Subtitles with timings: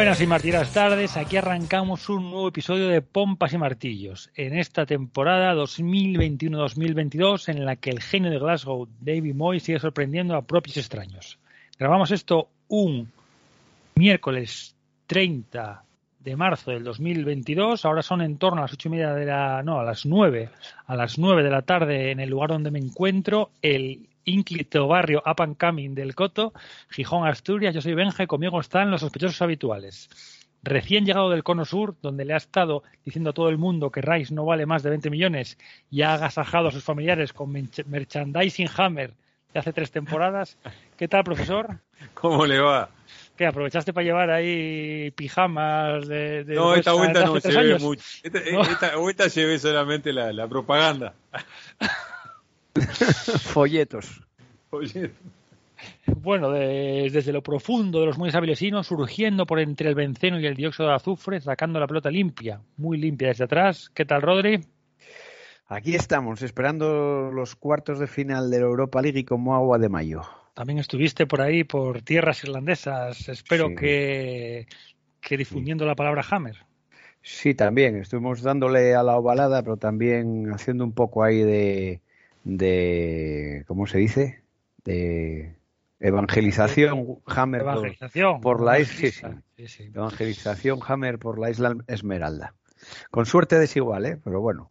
[0.00, 4.86] Buenas y martiras tardes, aquí arrancamos un nuevo episodio de Pompas y Martillos, en esta
[4.86, 10.78] temporada 2021-2022 en la que el genio de Glasgow, David Moy, sigue sorprendiendo a propios
[10.78, 11.38] extraños.
[11.78, 13.12] Grabamos esto un
[13.94, 14.74] miércoles
[15.06, 15.84] 30
[16.20, 19.62] de marzo del 2022, ahora son en torno a las ocho y media de la,
[19.62, 20.48] no, a las nueve,
[20.86, 25.22] a las nueve de la tarde en el lugar donde me encuentro, el ínclito barrio
[25.26, 26.52] Up and Coming del Coto,
[26.90, 27.74] Gijón, Asturias.
[27.74, 30.08] Yo soy Benja y conmigo están los sospechosos habituales.
[30.62, 34.02] Recién llegado del Cono Sur, donde le ha estado diciendo a todo el mundo que
[34.02, 35.56] Rice no vale más de 20 millones
[35.90, 39.14] y ha agasajado a sus familiares con merchandising Hammer
[39.54, 40.58] de hace tres temporadas.
[40.98, 41.78] ¿Qué tal, profesor?
[42.14, 42.90] ¿Cómo le va?
[43.36, 43.46] ¿Qué?
[43.46, 48.02] ¿Aprovechaste para llevar ahí pijamas de, No, esta vuelta no llevé mucho.
[48.22, 51.14] Esta, vuelta llevé solamente la propaganda.
[53.40, 54.22] Folletos.
[56.16, 60.54] Bueno, desde lo profundo de los montes avilesinos, surgiendo por entre el benceno y el
[60.54, 63.90] dióxido de azufre, sacando la pelota limpia, muy limpia desde atrás.
[63.94, 64.60] ¿Qué tal, Rodri?
[65.68, 69.88] Aquí estamos, esperando los cuartos de final de la Europa League y como agua de
[69.88, 70.22] mayo.
[70.54, 73.28] También estuviste por ahí, por tierras irlandesas.
[73.28, 74.66] Espero que,
[75.20, 76.56] que difundiendo la palabra Hammer.
[77.22, 77.96] Sí, también.
[77.96, 82.02] Estuvimos dándole a la ovalada, pero también haciendo un poco ahí de,
[82.44, 84.42] de ¿cómo se dice?
[84.84, 85.56] de
[85.98, 87.64] evangelización Hammer
[88.42, 89.42] por, la isla
[89.94, 92.54] evangelización Hammer por la isla Esmeralda.
[93.10, 94.18] Con suerte desigual, ¿eh?
[94.22, 94.70] Pero bueno.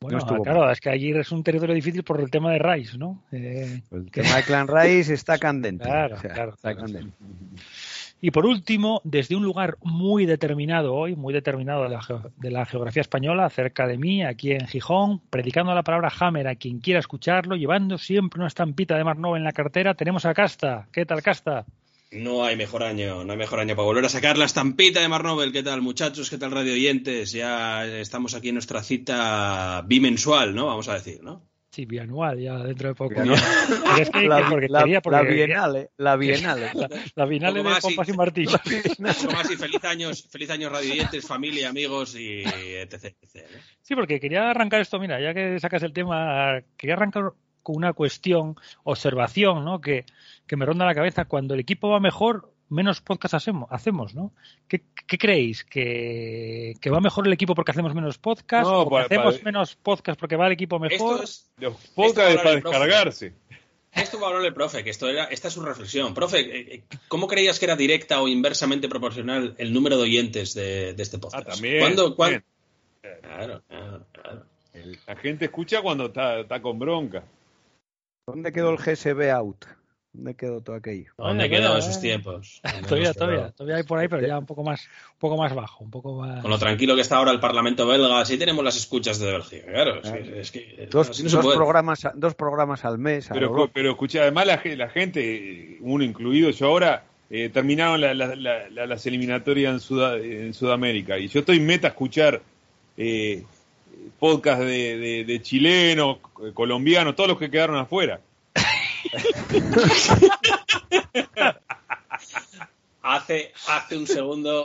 [0.00, 3.24] Bueno, claro, es que allí es un territorio difícil por el tema de Rice, ¿no?
[3.32, 5.84] Eh, el tema de Clan Rice está candente.
[5.84, 7.12] Claro, claro, está candente.
[8.20, 13.48] Y por último, desde un lugar muy determinado hoy, muy determinado de la, geografía española,
[13.48, 17.96] cerca de mí, aquí en Gijón, predicando la palabra Hammer a quien quiera escucharlo, llevando
[17.96, 20.88] siempre una estampita de Marnova en la cartera, tenemos a Casta.
[20.92, 21.64] ¿Qué tal, Casta?
[22.10, 25.08] No hay mejor año, no hay mejor año para volver a sacar la estampita de
[25.08, 25.52] Marnovel.
[25.52, 26.30] ¿Qué tal, muchachos?
[26.30, 27.30] ¿Qué tal, radio oyentes?
[27.32, 30.66] Ya estamos aquí en nuestra cita bimensual, ¿no?
[30.66, 31.46] Vamos a decir, ¿no?
[31.78, 33.14] Sí, bianual, ya dentro de poco.
[33.14, 33.30] la,
[35.22, 36.72] bienal, la bienal.
[37.14, 38.60] La, bienal de Pompas y Martillos.
[38.66, 43.14] y feliz años, feliz años radiantes, familia, amigos y etc,
[43.80, 47.92] Sí, porque quería arrancar esto, mira, ya que sacas el tema, quería arrancar con una
[47.92, 49.80] cuestión, observación, ¿no?
[49.80, 50.04] Que,
[50.48, 51.26] que me ronda la cabeza.
[51.26, 54.32] Cuando el equipo va mejor, menos podcast hacemos, hacemos ¿no?
[54.66, 55.64] ¿Qué, creéis?
[55.64, 58.68] ¿Que, va mejor el equipo porque hacemos menos podcast?
[58.68, 61.24] ¿O hacemos menos podcast porque va el equipo mejor?
[61.24, 63.34] es, Los podcast es para descargarse.
[63.92, 66.14] Esto va a hablar el profe, que esto era, esta es su reflexión.
[66.14, 70.54] Profe, eh, eh, ¿cómo creías que era directa o inversamente proporcional el número de oyentes
[70.54, 71.48] de, este podcast?
[71.48, 71.80] Ah, también.
[71.80, 74.44] ¿Cuándo, Claro, claro, claro.
[75.06, 77.24] La gente escucha cuando está, está con bronca.
[78.26, 79.64] ¿Dónde quedó el GSB out?
[80.18, 81.12] ¿Dónde quedó todo aquello?
[81.16, 82.60] ¿Dónde quedó esos tiempos?
[82.88, 85.84] todavía, todavía, todavía hay por ahí, pero ya un poco más, un poco más bajo,
[85.84, 86.42] un poco más.
[86.42, 89.66] Con lo tranquilo que está ahora el Parlamento belga, sí tenemos las escuchas de Bélgica,
[89.70, 90.00] claro.
[90.02, 91.22] Es que, dos,
[91.54, 93.28] programas, dos programas al mes.
[93.32, 100.32] Pero, pero escucha, además la, gente, uno incluido, yo ahora eh, terminaron las eliminatorias en,
[100.32, 102.42] en, Sudamérica y yo estoy meta a escuchar
[102.96, 103.44] eh,
[104.18, 106.18] podcast de, de chilenos,
[106.54, 108.18] colombianos, todos los que quedaron afuera.
[113.02, 114.64] Hace, hace un segundo,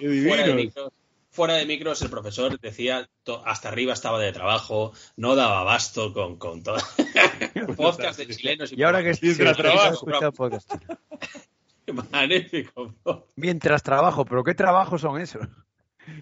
[1.32, 3.10] fuera de, micros, el profesor decía
[3.46, 6.78] hasta arriba estaba de trabajo, no daba abasto con, con todo.
[7.78, 8.72] podcast de chilenos.
[8.72, 10.06] Y, ahora que estoy trabajo.
[12.12, 12.94] Magnífico.
[13.36, 15.48] Mientras trabajo, pero ¿qué trabajos son esos?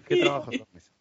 [0.06, 0.91] ¿Qué trabajos son esos?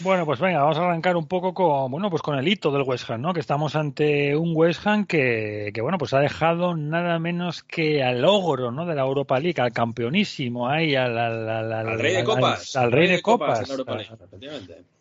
[0.00, 2.82] Bueno, pues venga, vamos a arrancar un poco con, bueno, pues con el hito del
[2.82, 3.32] West Ham, ¿no?
[3.32, 8.02] Que estamos ante un West Ham que, que bueno, pues ha dejado nada menos que
[8.02, 8.84] al ogro, ¿no?
[8.84, 12.76] De la Europa League, al campeonísimo ahí, al, al, rey de copas.
[12.76, 13.68] Al, rey de, copas.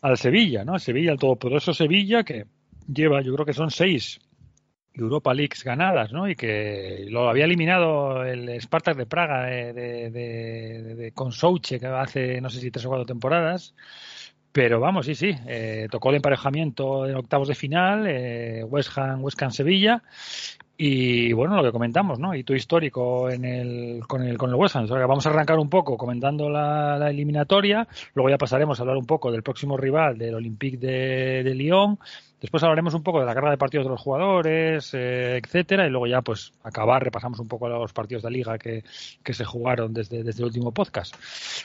[0.01, 0.73] al Sevilla, ¿no?
[0.73, 2.45] Al Sevilla, el todopoderoso Sevilla que
[2.87, 4.19] lleva, yo creo que son seis
[4.93, 6.29] Europa Leagues ganadas, ¿no?
[6.29, 11.79] Y que lo había eliminado el Spartak de Praga de, de, de, de, con Souche,
[11.79, 13.73] que hace, no sé si tres o cuatro temporadas.
[14.55, 19.21] Pero vamos, sí, sí, eh, tocó el emparejamiento en octavos de final, eh, West Ham,
[19.21, 20.01] West Ham Sevilla,
[20.77, 22.35] y bueno, lo que comentamos, ¿no?
[22.35, 24.87] Y tu histórico en el, con, el, con el West Ham.
[24.87, 29.31] vamos a arrancar un poco comentando la, eliminatoria, luego ya pasaremos a hablar un poco
[29.31, 31.97] del próximo rival, del Olympique de, de Lyon,
[32.45, 35.89] Después hablaremos un poco de la carga de partidos de los jugadores, eh, etcétera, y
[35.89, 38.83] luego ya pues acabar, repasamos un poco los partidos de liga que,
[39.23, 41.15] se jugaron desde, desde el último podcast.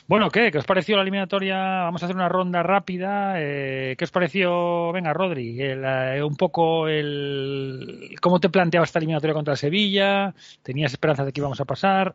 [0.06, 0.50] Bueno, ¿qué?
[0.50, 1.56] ¿Qué os pareció la eliminatoria?
[1.82, 3.34] Vamos a hacer una ronda rápida.
[3.36, 9.34] Eh, ¿Qué os pareció, venga, Rodri, eh, un poco el cómo te planteaba esta eliminatoria
[9.34, 10.34] contra Sevilla?
[10.62, 12.14] ¿Tenías esperanzas de que íbamos a pasar?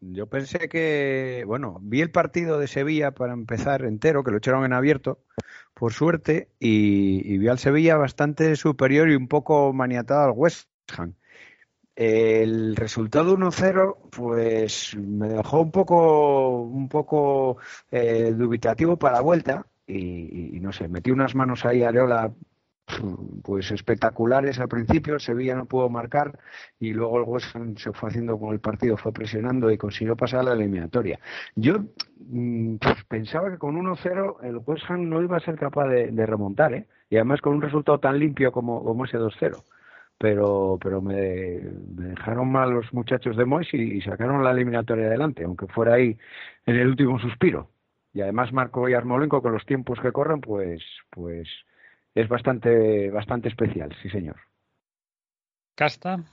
[0.00, 4.64] yo pensé que, bueno, vi el partido de Sevilla para empezar entero, que lo echaron
[4.64, 5.18] en abierto,
[5.74, 11.14] por suerte, y, vi al Sevilla bastante superior y un poco maniatado al West Ham.
[11.96, 17.58] El resultado 1-0, pues me dejó un poco, un poco
[17.90, 22.32] eh, dubitativo para la vuelta y, y, no sé, metí unas manos ahí a Areola
[23.42, 26.38] pues espectaculares al principio, Sevilla no pudo marcar
[26.78, 30.16] y luego el West Ham se fue haciendo con el partido, fue presionando y consiguió
[30.16, 31.18] pasar a la eliminatoria.
[31.54, 31.84] Yo
[32.18, 36.26] mm, pues, pensaba que con 1-0 el West Ham no iba a ser capaz de,
[36.26, 36.86] remontar, ¿eh?
[37.08, 39.62] y además con un resultado tan limpio como, como ese 2-0.
[40.18, 45.66] Pero, pero me, dejaron mal los muchachos de Mois y, sacaron la eliminatoria adelante, aunque
[45.66, 46.18] fuera ahí
[46.66, 47.70] en el último suspiro.
[48.12, 51.48] Y además Marco y Armolenco, con los tiempos que corren, pues, pues
[52.14, 54.36] es bastante, bastante especial, sí señor.
[55.74, 56.24] Casta.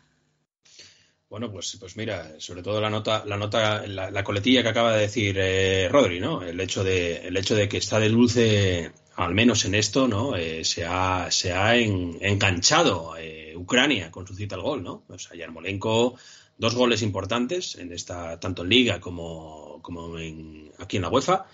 [1.29, 5.01] Bueno, pues, pues mira, sobre todo la nota, la nota, la, coletilla que acaba de
[5.01, 6.41] decir eh, Rodri, ¿no?
[6.41, 10.37] El hecho de, el hecho de que está de dulce, al menos en esto, ¿no?
[10.37, 15.03] Eh, se ha, se ha enganchado eh, Ucrania con su cita al gol, ¿no?
[15.09, 16.15] O sea, Yarmolenko,
[16.57, 21.45] dos goles importantes en esta, tanto en Liga como, como en, aquí en la UEFA.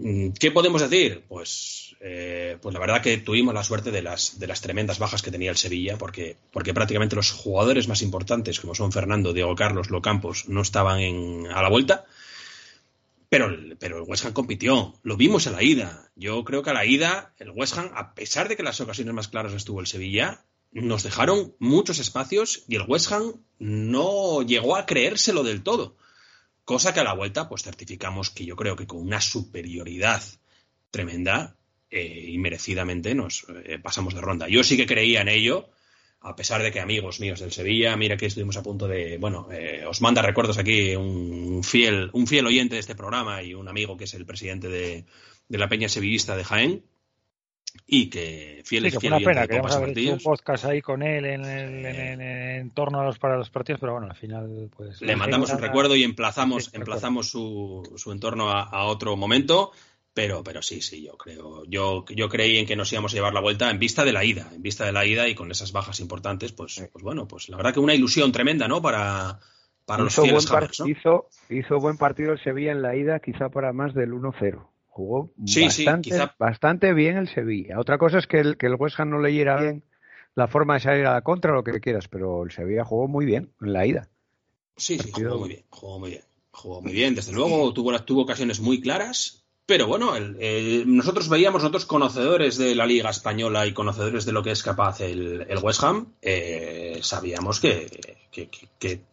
[0.00, 1.24] Mm, ¿Qué podemos decir?
[1.28, 5.20] Pues, eh, pues la verdad que tuvimos la suerte de las, de las tremendas bajas
[5.20, 9.54] que tenía el Sevilla, porque, porque prácticamente los jugadores más importantes, como son Fernando, Diego
[9.54, 12.06] Carlos, Locampos, no estaban en, a la vuelta.
[13.28, 16.10] Pero, pero el West Ham compitió, lo vimos en la ida.
[16.16, 19.14] Yo creo que a la ida, el West Ham, a pesar de que las ocasiones
[19.14, 24.76] más claras estuvo el Sevilla, nos dejaron muchos espacios y el West Ham no llegó
[24.76, 25.96] a creérselo del todo.
[26.70, 30.22] Cosa que a la vuelta, pues certificamos que yo creo que con una superioridad
[30.92, 31.56] tremenda
[31.90, 34.46] eh, y merecidamente nos eh, pasamos de ronda.
[34.46, 35.68] Yo sí que creía en ello,
[36.20, 39.48] a pesar de que amigos míos del Sevilla, mira que estuvimos a punto de, bueno,
[39.50, 43.66] eh, os manda recuerdos aquí un fiel, un fiel oyente de este programa y un
[43.66, 45.06] amigo que es el presidente de,
[45.48, 46.84] de la Peña Sevillista de Jaén,
[47.86, 51.02] y que fieles sí, que fue una pena, queríamos haber hecho un podcast ahí con
[51.02, 55.16] él en, en, torno a los para los partidos, pero bueno, al final pues le
[55.16, 59.72] mandamos un recuerdo y emplazamos emplazamos su, su entorno a, otro momento,
[60.14, 63.34] pero pero sí, sí, yo creo, yo yo creí en que nos íbamos a llevar
[63.34, 65.72] la vuelta en vista de la ida, en vista de la ida y con esas
[65.72, 68.80] bajas importantes, pues pues bueno, pues la verdad que una ilusión tremenda, ¿no?
[68.82, 69.38] Para
[69.84, 73.72] para los fieles buen hizo, hizo buen partido el Sevilla en la ida, quizá para
[73.72, 75.32] más del 1-0 jugó
[76.38, 77.78] bastante, bien el Sevilla.
[77.78, 79.84] Otra cosa es que el, que el West Ham no leyera bien
[80.34, 83.24] la forma de salir a la contra, lo que quieras, pero el Sevilla jugó muy
[83.24, 84.08] bien en la ida.
[84.76, 86.22] Sí, sí, jugó muy bien, jugó muy bien.
[86.52, 89.39] Jugó muy bien, desde luego, tuvo, tuvo ocasiones muy claras,
[89.70, 90.14] pero bueno,
[90.86, 95.00] nosotros veíamos, nosotros conocedores de la Liga Española y conocedores de lo que es capaz
[95.00, 97.88] el, West Ham, eh, sabíamos que,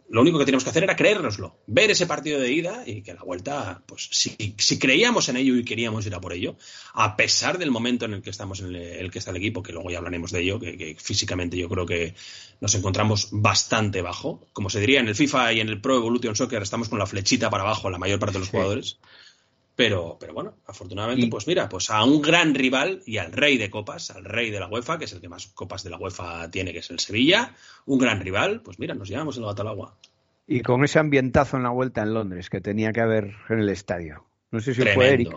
[0.10, 3.12] lo único que teníamos que hacer era creérnoslo, ver ese partido de ida y que
[3.12, 6.56] a la vuelta, pues si, si creíamos en ello y queríamos ir a por ello,
[6.96, 9.74] a pesar del momento en el que estamos en el, que está el equipo, que
[9.74, 12.16] luego ya hablaremos de ello, que, físicamente yo creo que
[12.62, 16.36] nos encontramos bastante bajo, como se diría en el FIFA y en el Pro Evolution
[16.36, 18.98] Soccer, estamos con la flechita para abajo la mayor parte de los jugadores.
[19.78, 23.70] Pero, pero bueno, afortunadamente, pues mira, pues a un gran rival y al rey de
[23.70, 26.50] copas, al rey de la UEFA, que es el que más copas de la UEFA
[26.50, 27.54] tiene, que es el Sevilla,
[27.86, 29.96] un gran rival, pues mira, nos llevamos el gato al agua.
[30.48, 33.70] Y con ese ambientazo en la vuelta en Londres que tenía que haber en el
[33.70, 34.26] estadio.
[34.50, 35.32] No sé si fue Eric.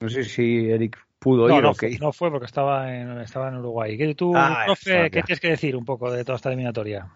[0.00, 1.96] No sé si Eric pudo ir no, o qué.
[2.00, 3.96] No fue porque estaba en, estaba en Uruguay.
[3.96, 7.08] ¿Qué, tú, ah, profe, ¿qué tienes que decir un poco de toda esta eliminatoria?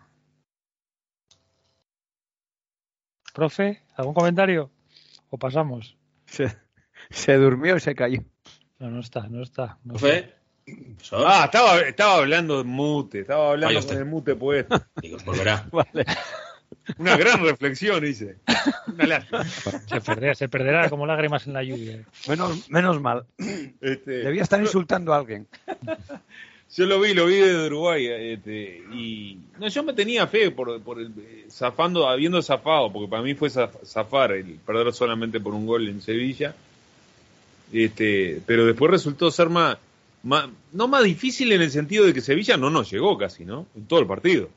[3.34, 4.70] Profe, ¿algún comentario?
[5.30, 5.96] ¿O pasamos?
[7.10, 8.22] Se, durmió y se cayó.
[8.78, 9.78] No, no está, no está.
[9.84, 10.34] No ¿Fue?
[11.12, 14.66] Ah, estaba, estaba hablando de mute, estaba hablando con el mute pues.
[15.02, 15.66] Digo, volverá.
[16.99, 18.38] Una gran reflexión, dice.
[18.87, 19.44] Una lástima.
[19.44, 22.04] Se perderá, se perderá como lágrimas en la lluvia.
[22.28, 23.26] Menos, menos mal.
[23.80, 25.49] Este, Debía estar insultando a alguien.
[26.76, 30.80] Yo lo vi, lo vi de Uruguay, este, y no, yo me tenía fe por,
[30.82, 31.12] por el,
[31.50, 36.00] zafando, habiendo zafado, porque para mí fue zafar el perder solamente por un gol en
[36.00, 36.54] Sevilla,
[37.72, 39.78] este, pero después resultó ser más,
[40.22, 43.66] no más difícil en el sentido de que Sevilla no nos llegó casi, ¿no?
[43.74, 44.48] En todo el partido.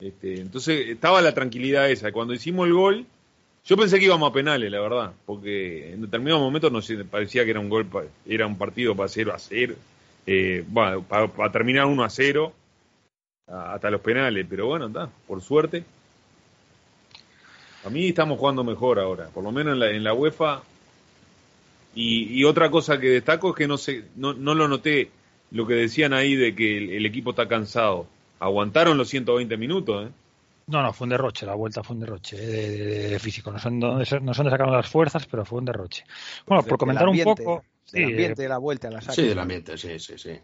[0.00, 2.10] Este, entonces estaba la tranquilidad esa.
[2.10, 3.06] Cuando hicimos el gol,
[3.66, 7.50] yo pensé que íbamos a penales, la verdad, porque en determinados momentos nos parecía que
[7.50, 7.86] era un gol,
[8.26, 9.76] era un partido para 0 a 0
[10.30, 12.52] eh, bueno, para, terminar 1 a 0
[13.46, 15.84] hasta los penales, pero bueno, está, por suerte.
[17.86, 20.60] A mí estamos jugando mejor ahora, por lo menos en la, en la UEFA.
[21.94, 25.10] Y, otra cosa que destaco es que no, sé, no, no lo noté,
[25.50, 28.06] lo que decían ahí de que el, equipo está cansado.
[28.38, 30.12] Aguantaron los 120 minutos, ¿eh?
[30.66, 33.50] No, no, fue un derroche, la vuelta fue un derroche eh, de, físico.
[33.50, 36.04] No sé, dónde, no sé sacaron las fuerzas, pero fue un derroche.
[36.46, 37.64] Bueno, por comentar un poco...
[37.92, 40.38] Del ambiente de la vuelta a la Sí, del ambiente, sí, sí, sí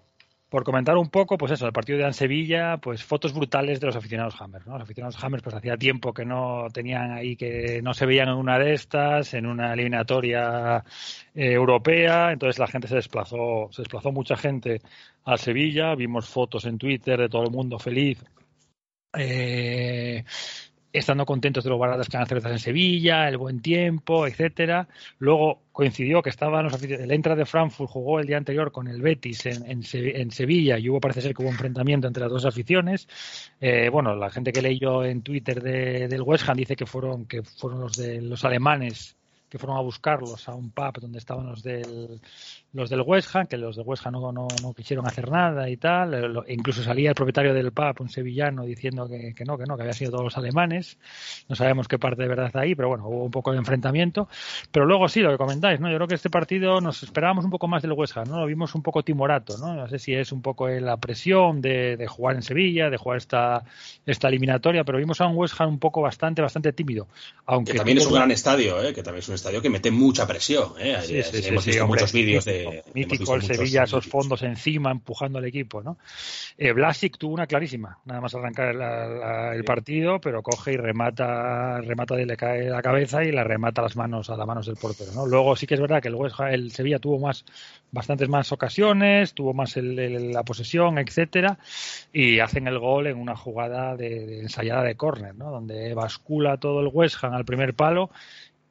[0.55, 3.97] por comentar un poco, pues eso, el partido de Sevilla, pues fotos brutales de los
[3.97, 4.75] aficionados Hammer, ¿no?
[4.75, 8.37] Los aficionados Hammer, pues hacía tiempo que no tenían ahí, que no se veían en
[8.37, 10.85] una de estas, en una eliminatoria
[11.35, 14.81] eh, europea, entonces la gente se desplazó, se desplazó mucha gente
[15.25, 18.25] a Sevilla, vimos fotos en Twitter de todo el mundo feliz.
[19.19, 20.23] Eh,
[20.95, 24.87] estando contentos de los baratos que han cervezas en Sevilla, el buen tiempo, etcétera.
[25.19, 29.03] Luego coincidió que estaban los el Entra de Frankfurt jugó el día anterior con el
[29.03, 32.45] Betis en, en, Sevilla y hubo parece ser que hubo un enfrentamiento entre las dos
[32.45, 33.09] aficiones.
[33.61, 36.87] Eh, bueno, la gente que leí yo en Twitter de, del West Ham dice que
[36.87, 39.17] fueron que fueron los de los alemanes
[39.49, 42.21] que fueron a buscarlos a un pub donde estaban los del
[42.75, 45.77] los del West Ham, que los del West Ham no, no, quisieron hacer nada y
[45.77, 46.15] tal.
[46.15, 49.77] Eh, incluso salía el propietario del pub, un sevillano, diciendo que, que, no, que no,
[49.77, 50.99] que habían sido todos los alemanes.
[51.49, 54.29] No sabemos qué parte de verdad está ahí, pero bueno, hubo un poco de enfrentamiento.
[54.73, 55.89] Pero luego sí, lo que comentáis, ¿no?
[55.89, 58.41] Yo creo que este partido nos esperábamos un poco más del West Ham, ¿no?
[58.41, 59.75] Lo vimos un poco timorato, ¿no?
[59.75, 63.19] No sé si es un poco la presión de, de jugar en Sevilla, de jugar
[63.19, 63.63] esta,
[64.05, 67.07] esta eliminatoria, pero vimos a un West Ham un poco bastante, bastante tímido.
[67.47, 68.93] Aunque que también es un gran estadio, ¿eh?
[68.93, 71.23] Que también es un estadio que mete mucha presión, ¿eh?
[71.45, 72.64] hemos visto muchos vídeos de
[72.95, 75.99] mítico el Sevilla, esos fondos encima empujando al equipo, ¿no?
[76.57, 82.21] Eh, Blasic tuvo una clarísima, nada más arrancar el partido, pero coge y remata, remata
[82.21, 84.77] y le cae la cabeza y la remata a las manos a las manos del
[84.77, 85.27] portero, ¿no?
[85.27, 86.17] Luego sí que es verdad que el,
[86.51, 87.45] el Sevilla tuvo más,
[87.91, 91.59] bastantes más ocasiones, tuvo más la posesión, etcétera,
[92.13, 95.51] y hacen el gol en una jugada de, ensayada de córner, ¿no?
[95.51, 98.11] Donde bascula todo el West Ham al primer palo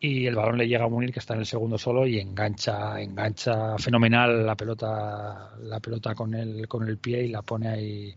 [0.05, 3.00] y el balón le llega a Munir que está en el segundo solo y engancha
[3.00, 8.15] engancha fenomenal la pelota la pelota con el con el pie y la pone ahí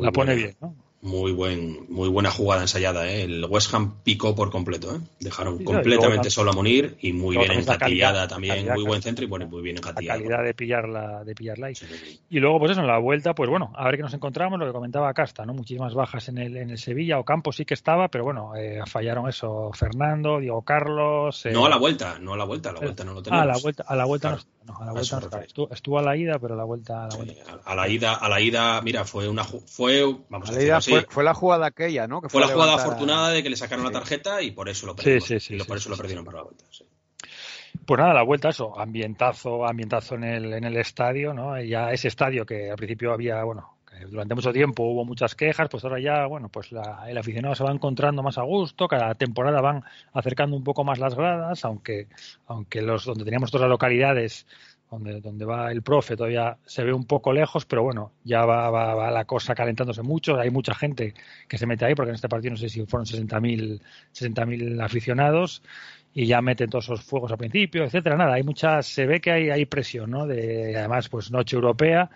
[0.00, 0.74] la pone bien ¿no?
[1.00, 3.22] Muy buen muy buena jugada ensayada ¿eh?
[3.22, 5.00] el West Ham picó por completo ¿eh?
[5.20, 9.46] dejaron completamente solo a Munir y muy bien encatillada también muy buen centro y bueno,
[9.46, 12.98] muy bien encatillada la calidad de pillarla de pillarla y luego pues eso en la
[12.98, 16.28] vuelta pues bueno a ver qué nos encontramos lo que comentaba Casta no muchísimas bajas
[16.30, 19.70] en el en el Sevilla o Campos sí que estaba pero bueno eh, fallaron eso
[19.74, 23.14] Fernando Diego Carlos no a la vuelta no a la vuelta a la vuelta no
[23.14, 26.02] lo tenemos a la vuelta a la vuelta no, a la vuelta no, estuvo, a
[26.02, 27.60] la ida pero a la vuelta a la, vuelta.
[27.64, 31.34] a la ida a la ida mira fue una fue vamos a, decir fue, la
[31.34, 32.20] jugada aquella, ¿no?
[32.28, 35.22] fue, la jugada afortunada de que le sacaron la tarjeta y por eso lo perdieron.
[35.22, 36.64] Sí, sí, por eso lo perdieron para la vuelta.
[37.86, 41.58] Pues nada, la vuelta, eso, ambientazo, ambientazo en el, en el estadio, ¿no?
[41.62, 43.77] Ya ese estadio que al principio había, bueno,
[44.08, 47.64] durante mucho tiempo hubo muchas quejas, pues ahora ya, bueno, pues la, el aficionado se
[47.64, 52.08] va encontrando más a gusto, cada temporada van acercando un poco más las gradas, aunque,
[52.46, 54.46] aunque los donde teníamos todas las localidades
[54.90, 58.70] donde, donde va el profe todavía se ve un poco lejos, pero bueno, ya va,
[58.70, 60.38] va, la cosa calentándose mucho.
[60.38, 61.14] Hay mucha gente
[61.46, 63.80] que se mete ahí, porque en este partido no sé si fueron 60.000
[64.12, 65.62] 60 aficionados
[66.14, 68.16] y ya meten todos esos fuegos al principio, etcétera.
[68.16, 70.26] Nada, hay mucha, se ve que hay, hay presión, ¿no?
[70.26, 72.10] De, además, pues noche europea.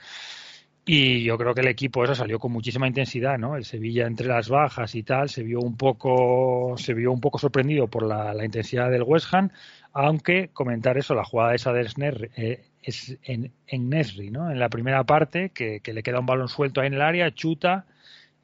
[0.85, 3.57] Y yo creo que el equipo eso salió con muchísima intensidad, ¿no?
[3.57, 7.39] El Sevilla entre las bajas y tal se vio un poco, se vio un poco
[7.39, 9.51] sorprendido por la, intensidad del West Ham,
[9.93, 14.51] aunque comentar eso, la jugada esa de Sner eh, es en, en, Nesri, ¿no?
[14.51, 17.87] En la primera parte, que, le queda un balón suelto ahí en el área, chuta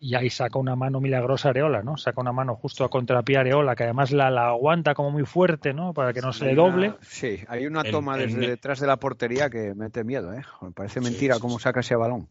[0.00, 1.96] y ahí saca una mano milagrosa Areola, ¿no?
[1.96, 5.72] Saca una mano justo a contrapié Areola, que además la, la, aguanta como muy fuerte,
[5.72, 5.92] ¿no?
[5.92, 6.94] Para que no se le doble.
[7.00, 10.42] sí, hay una toma desde detrás de la portería que mete miedo, ¿eh?
[10.62, 12.28] Me parece mentira cómo saca ese balón.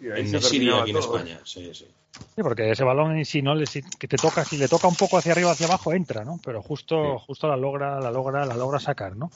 [0.00, 1.86] En Siria, aquí en España, sí, sí.
[2.12, 4.94] Sí, porque ese balón en sí no le, que te toca, si le toca un
[4.94, 6.40] poco hacia arriba hacia abajo entra, ¿no?
[6.44, 9.30] Pero justo, justo la logra, la logra, la logra sacar, ¿no?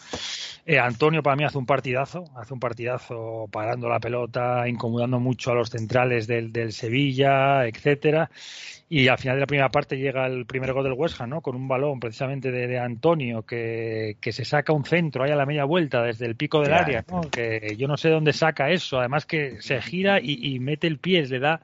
[0.66, 5.50] Eh, Antonio para mí hace un partidazo, hace un partidazo parando la pelota, incomodando mucho
[5.50, 8.30] a los centrales del, del Sevilla, etcétera.
[8.96, 11.40] Y al final de la primera parte llega el primer gol del West Ham, ¿no?
[11.40, 15.46] Con un balón precisamente de, Antonio que, que, se saca un centro ahí a la
[15.46, 17.22] media vuelta desde el pico del área, ¿no?
[17.22, 20.98] Que yo no sé dónde saca eso, además que se gira y, y mete el
[20.98, 21.60] pie, le da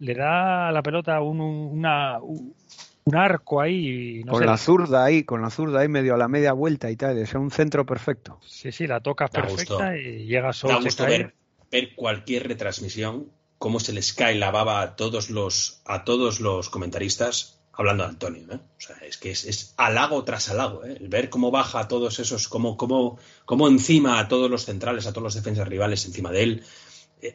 [0.00, 4.24] le da a la pelota un, una, un arco ahí.
[4.24, 7.16] con la zurda ahí, con la zurda ahí medio a la media vuelta y tal,
[7.16, 8.40] es un centro perfecto.
[8.44, 10.80] Sí, sí, la toca perfecta y llega solo.
[10.80, 11.32] Da ver,
[11.70, 13.28] ver cualquier retransmisión,
[13.62, 18.08] cómo se les cae la baba a todos los, a todos los comentaristas hablando de
[18.10, 18.42] Antonio.
[18.50, 18.56] ¿eh?
[18.56, 20.84] O sea, es que es, es halago tras halago.
[20.84, 20.96] ¿eh?
[20.98, 25.06] El ver cómo baja a todos esos, cómo, cómo, cómo encima a todos los centrales,
[25.06, 26.64] a todos los defensas rivales encima de él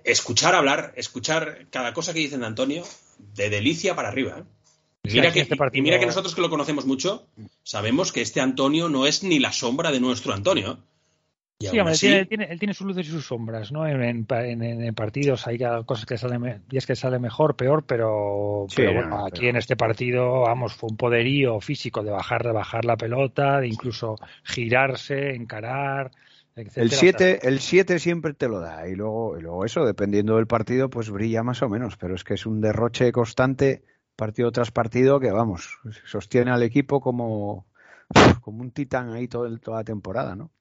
[0.04, 2.84] escuchar hablar, escuchar cada cosa que dicen de Antonio,
[3.18, 4.40] de delicia para arriba.
[4.40, 4.44] ¿eh?
[5.04, 7.30] Mira que, este y mira que nosotros que lo conocemos mucho,
[7.64, 10.84] sabemos que este Antonio no es ni la sombra de nuestro Antonio.
[11.60, 13.88] Sí, él, tiene, él, tiene, sus luces y sus sombras, ¿no?
[13.88, 14.26] En,
[14.94, 19.76] partidos hay cosas que salen, días que sale mejor, peor, pero, bueno, aquí en este
[19.76, 25.34] partido, vamos, fue un poderío físico de bajar, de bajar la pelota, de incluso girarse,
[25.34, 26.12] encarar.
[26.56, 26.84] Etcétera.
[26.84, 30.48] El 7 el siete siempre te lo da y luego, y luego eso, dependiendo del
[30.48, 33.84] partido, pues brilla más o menos, pero es que es un derroche constante
[34.16, 37.68] partido tras partido que, vamos, sostiene al equipo como,
[38.42, 40.52] como un titán ahí todo, toda la temporada, ¿no?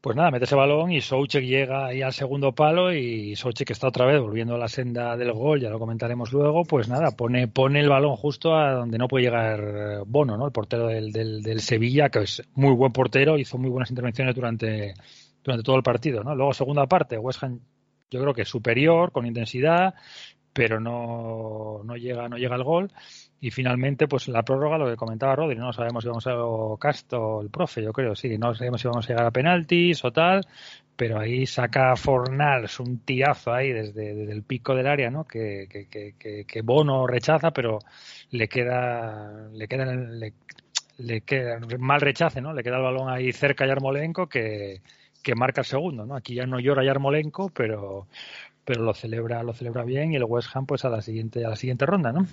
[0.00, 3.88] Pues nada, mete ese balón y Soucek llega ahí al segundo palo y Soucek está
[3.88, 7.48] otra vez volviendo a la senda del gol, ya lo comentaremos luego, pues nada, pone,
[7.48, 10.46] pone el balón justo a donde no puede llegar Bono, ¿no?
[10.46, 14.94] El portero del, del, Sevilla, que es muy buen portero, hizo muy buenas intervenciones durante,
[15.44, 16.34] durante todo el partido, ¿no?
[16.34, 17.60] Luego segunda parte, West Ham
[18.10, 19.94] yo creo que es superior, con intensidad,
[20.52, 22.90] pero no, no llega, no llega al gol.
[23.42, 27.40] Y finalmente, pues la prórroga, lo que comentaba Rodri, no sabemos si vamos a Casto,
[27.40, 30.46] el profe, yo creo, sí, no sabemos si vamos a llegar a penaltis o tal,
[30.94, 35.24] pero ahí saca Fornals un tirazo ahí desde, el pico del área, ¿no?
[35.24, 37.78] Que, que, que, Bono rechaza, pero
[38.30, 39.86] le queda, le queda,
[40.98, 42.52] le queda mal rechace, ¿no?
[42.52, 44.82] Le queda el balón ahí cerca a Yarmolenko que,
[45.22, 46.16] que marca el segundo, ¿no?
[46.16, 48.06] Aquí ya no llora Yarmolenko, pero,
[48.66, 51.48] pero lo celebra, lo celebra bien y el West Ham pues a la siguiente, a
[51.48, 52.26] la siguiente ronda, ¿no?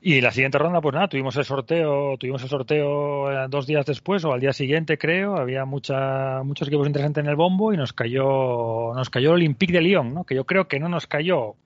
[0.00, 3.84] Y la siguiente ronda, pues nada, tuvimos el sorteo, tuvimos el sorteo eh, dos días
[3.84, 5.36] después o al día siguiente, creo.
[5.36, 9.72] Había mucha, muchos equipos interesantes en el bombo y nos cayó, nos cayó el Olympique
[9.72, 10.24] de Lyon, ¿no?
[10.24, 11.56] Que yo creo que no nos cayó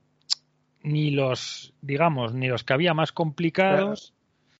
[0.82, 4.14] ni los, digamos, ni los que había más complicados.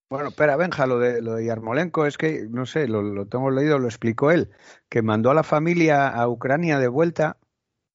[0.07, 3.49] Bueno, espera, Benja, lo de, lo de Yarmolenko es que, no sé, lo, lo tengo
[3.49, 4.51] leído, lo explicó él,
[4.87, 7.37] que mandó a la familia a Ucrania de vuelta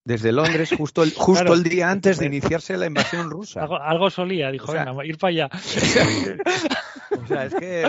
[0.09, 3.61] desde Londres justo el, justo el día antes de iniciarse la invasión rusa.
[3.61, 4.73] Algo, solía, dijo,
[5.05, 5.51] ir para allá.
[7.23, 7.87] o sea, es que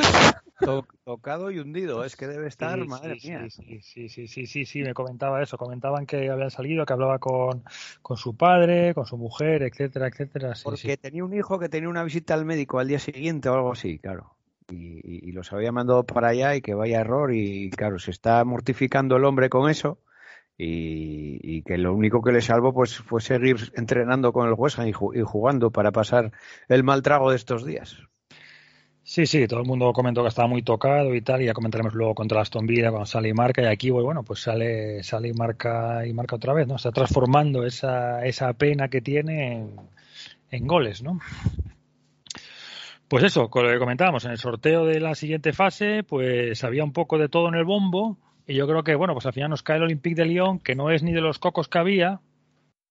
[1.06, 3.50] tocado y hundido, es que debe estar, madre mía.
[3.50, 7.20] Sí, sí, sí, sí, sí, sí, me comentaba eso, comentaban que habían salido, que hablaba
[7.20, 7.64] con,
[8.02, 10.54] con su padre, con su mujer, etcétera, etcétera.
[10.62, 13.72] Porque tenía un hijo que tenía una visita al médico al día siguiente o algo
[13.72, 14.36] así, claro.
[14.70, 18.44] Y, y los había mandado para allá y que vaya error y claro, se está
[18.44, 20.00] mortificando el hombre con eso
[20.62, 24.92] y, que lo único que le salvó pues fue seguir entrenando con el West y,
[24.92, 26.32] jugando para pasar
[26.68, 27.98] el mal trago de estos días.
[29.02, 31.96] Sí, sí, todo el mundo comentó que estaba muy tocado y tal, y ya comentaremos
[31.96, 35.30] luego contra Aston Villa cuando sale y marca, y aquí, pues, bueno, pues sale, sale
[35.30, 36.76] y marca y marca otra vez, ¿no?
[36.76, 39.76] Está transformando esa, esa pena que tiene en,
[40.52, 41.20] en goles, ¿no?
[43.08, 47.18] Pues eso, como comentábamos, en el sorteo de la siguiente fase, pues había un poco
[47.18, 48.18] de todo en el bombo,
[48.50, 50.74] y yo creo que, bueno, pues al final nos cae el Olympique de Lyon, que
[50.74, 52.20] no es ni de los cocos que había,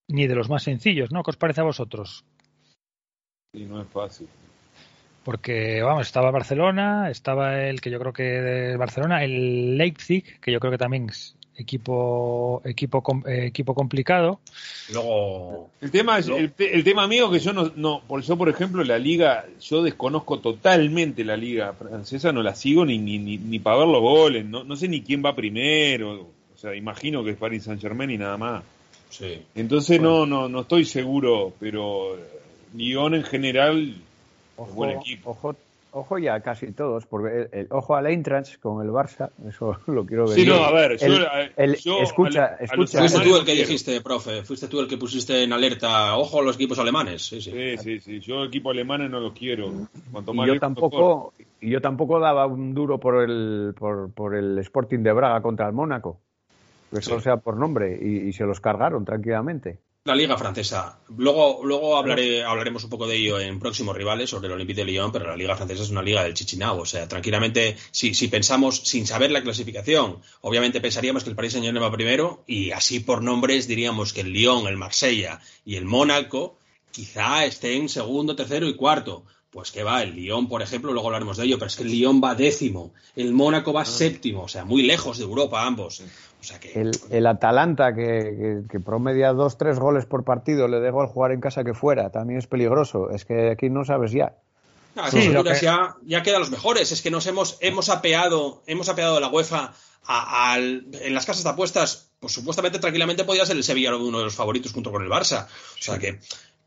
[0.07, 1.25] ni de los más sencillos, ¿no?
[1.25, 2.25] ¿Qué os parece a vosotros?
[3.53, 4.29] Sí, no es fácil.
[5.25, 10.53] Porque, vamos, estaba Barcelona, estaba el que yo creo que de Barcelona, el Leipzig, que
[10.53, 11.09] yo creo que también
[11.59, 14.41] equipo equipo eh, equipo complicado.
[14.93, 18.85] Luego el tema es el, tema mío que yo no, no por yo por ejemplo
[18.85, 23.79] la liga yo desconozco totalmente la liga francesa no la sigo ni ni, ni, para
[23.79, 27.37] ver los goles no, no sé ni quién va primero o sea imagino que es
[27.37, 28.63] Paris Saint Germain y nada más.
[29.11, 29.43] Sí.
[29.57, 32.17] Entonces no no no estoy seguro pero
[32.75, 33.97] Lyon en general
[34.65, 35.31] es buen equipo.
[35.31, 35.57] Ojo
[35.99, 40.29] Ojo ya casi todos, porque el, ojo al Eintracht con el Barça, eso lo quiero
[40.29, 40.39] ver.
[40.39, 43.01] Sí, no, a ver, yo, escucha, escucha.
[43.01, 46.43] Fuiste tú el que dijiste, profe, fuiste tú el que pusiste en alerta, ojo a
[46.45, 47.23] los equipos alemanes.
[47.23, 49.73] Sí, sí, sí, sí, yo equipos alemanes no los quiero.
[50.33, 55.01] y yo tampoco, y yo tampoco daba un duro por el, por, por el Sporting
[55.01, 56.21] de Braga contra el Mónaco,
[56.93, 59.81] que solo sea por nombre, y se los cargaron tranquilamente.
[60.09, 61.01] La Liga Francesa.
[61.19, 64.87] Luego, luego hablaré, hablaremos un poco de ello en próximos rivales sobre el Olympique de
[64.87, 66.81] Lyon, pero la Liga Francesa es una liga del Chichinabo.
[66.81, 71.53] O sea, tranquilamente, si, si pensamos sin saber la clasificación, obviamente pensaríamos que el Paris
[71.53, 75.85] Saint-Germain va primero y así por nombres diríamos que el Lyon, el Marsella y el
[75.85, 76.57] Mónaco
[76.91, 79.25] quizá estén segundo, tercero y cuarto.
[79.51, 81.91] Pues que va, el Lyon, por ejemplo, luego hablaremos de ello, pero es que el
[81.91, 83.85] Lyon va décimo, el Mónaco va ah.
[83.87, 86.03] séptimo, o sea, muy lejos de Europa ambos
[87.11, 91.65] el, Atalanta, que, promedia dos, tres goles por partido, le dejo al jugar en casa
[91.65, 93.11] que fuera, también es peligroso.
[93.11, 94.35] Es que aquí no sabes ya.
[95.61, 96.93] ya, ya quedan los mejores.
[96.93, 99.75] Es que nos hemos, hemos apeado, hemos apeado de la UEFA
[100.09, 104.35] en las casas de apuestas, pues supuestamente tranquilamente podía ser el Sevilla uno de los
[104.35, 105.47] favoritos junto con el Barça.
[105.47, 106.21] O sea que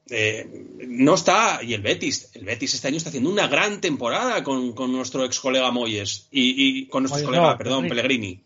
[0.10, 0.47] eh,
[0.88, 4.75] no está, y el Betis, el Betis este año está haciendo una gran temporada con,
[4.91, 8.43] nuestro ex colega Moyes y, con nuestro colega, perdón, Pellegrini.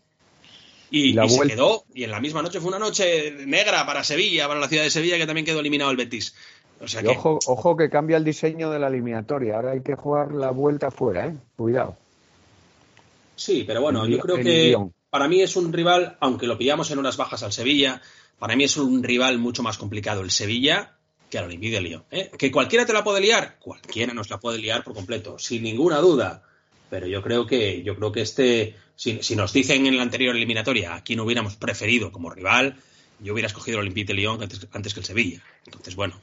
[0.90, 4.60] Y, se quedó, y en la misma noche fue una noche negra para Sevilla, para
[4.60, 6.34] la ciudad de Sevilla, que también quedó eliminado el Betis.
[7.08, 9.56] ojo, ojo que cambia el diseño de la eliminatoria.
[9.56, 11.34] Ahora hay que jugar la vuelta fuera, ¿eh?
[11.56, 11.96] Cuidado.
[13.34, 14.76] Sí, pero bueno, yo creo que
[15.10, 18.00] para mí es un rival, aunque lo pillamos en unas bajas al Sevilla,
[18.38, 20.96] para mí es un rival mucho más complicado el Sevilla
[21.30, 22.04] que al Olympique de Lyon.
[22.10, 22.30] ¿eh?
[22.38, 23.56] ¿Que cualquiera te la puede liar?
[23.58, 26.42] Cualquiera nos la puede liar por completo, sin ninguna duda.
[26.88, 30.94] Pero yo creo que, yo creo que este, si, nos dicen en la anterior eliminatoria
[30.94, 32.76] a quién hubiéramos preferido como rival,
[33.20, 35.42] yo hubiera escogido el Olympique de Lyon antes, que el Sevilla.
[35.64, 36.14] Entonces, bueno,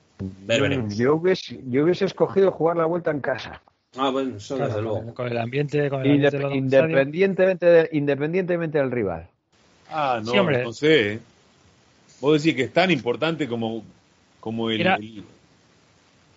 [0.45, 0.97] veremos.
[0.97, 3.61] Yo hubiese, yo hubiese escogido jugar la vuelta en casa.
[3.95, 5.13] Ah, bueno, eso desde luego.
[5.13, 9.27] Con el ambiente, con el independientemente, independientemente del rival.
[9.89, 11.19] Ah, no, no sé.
[12.19, 13.83] Vos decís que es tan importante como,
[14.39, 15.23] como el,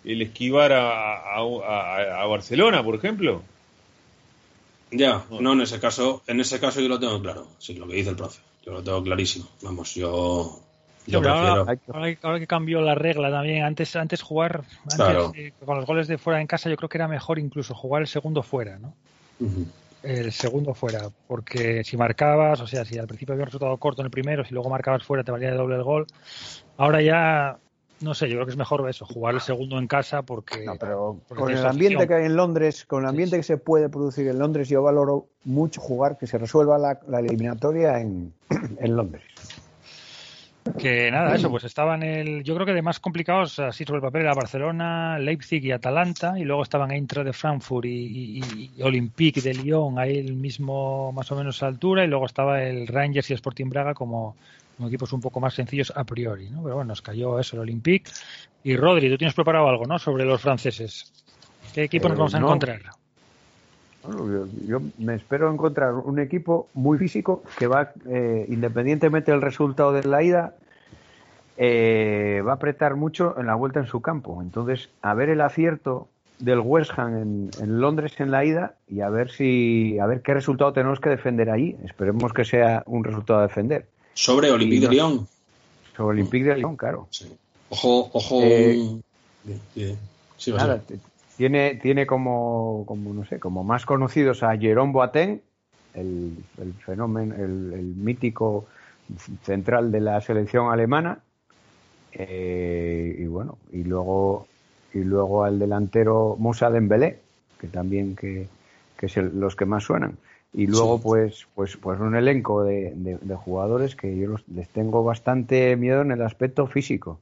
[0.04, 3.42] el, esquivar a, a, Barcelona, por ejemplo.
[4.90, 7.96] Ya, no, en ese caso, en ese caso yo lo tengo claro, sí, lo que
[7.96, 8.40] dice el profe.
[8.64, 9.46] Yo lo tengo clarísimo.
[9.62, 10.60] Vamos, yo
[11.06, 14.64] yo ahora, que cambió la regla también, antes antes jugar
[15.64, 18.08] con los goles de fuera en casa, yo creo que era mejor incluso jugar el
[18.08, 18.92] segundo fuera, ¿no?
[20.02, 24.02] El segundo fuera, porque si marcabas, o sea, si al principio había un resultado corto
[24.02, 26.06] en el primero, si luego marcabas fuera te valía de doble el gol.
[26.76, 27.56] Ahora ya,
[28.00, 30.64] no sé, yo creo que es mejor eso, jugar el segundo en casa porque.
[30.64, 33.88] No, pero con el ambiente que hay en Londres, con el ambiente que se puede
[33.88, 38.32] producir en Londres, yo valoro mucho jugar que se resuelva la, la eliminatoria en,
[38.80, 39.22] en Londres.
[40.78, 42.42] Que nada, eso, pues estaban el.
[42.42, 46.38] Yo creo que de más complicados, así sobre el papel, era Barcelona, Leipzig y Atalanta,
[46.38, 51.36] y luego estaban Eintracht de Frankfurt y, Olympique de Lyon, ahí el mismo, más o
[51.36, 54.36] menos a altura, y luego estaba el Rangers y el Sporting Braga como,
[54.78, 56.62] equipos un poco más sencillos a priori, ¿no?
[56.62, 58.10] Pero bueno, nos cayó eso, el Olympique.
[58.62, 59.98] Y Rodri, tú tienes preparado algo, ¿no?
[59.98, 61.12] Sobre los franceses.
[61.72, 62.80] ¿Qué equipo nos vamos a eh, encontrar?
[64.66, 70.04] yo, me espero encontrar un equipo muy físico que va, eh, independientemente del resultado de
[70.04, 70.54] la ida,
[71.56, 74.40] eh, va a apretar mucho en la vuelta en su campo.
[74.42, 76.08] Entonces, a ver el acierto
[76.38, 80.34] del West Ham en, Londres en la ida y a ver si a ver qué
[80.34, 81.76] resultado tenemos que defender ahí.
[81.84, 83.86] Esperemos que sea un resultado a defender.
[84.16, 85.28] Sobre Olympique de Lyon.
[85.94, 87.06] Sobre Olympique de Lyon, claro.
[87.68, 88.40] Ojo, ojo.
[88.42, 88.98] Eh,
[91.36, 95.42] tiene, tiene como, como, no sé, como más conocidos a Jerome Boateng,
[95.92, 96.32] el,
[96.84, 98.66] fenómeno, el, mítico
[99.44, 101.20] central de la selección alemana,
[102.12, 104.46] eh, y bueno, y luego
[104.94, 107.20] y luego al delantero Musa Dembélé,
[107.60, 108.48] que también que,
[108.96, 110.16] que es los que más suenan.
[110.56, 115.76] Y luego pues pues pues un elenco de, de, jugadores que yo les tengo bastante
[115.76, 117.20] miedo en el aspecto físico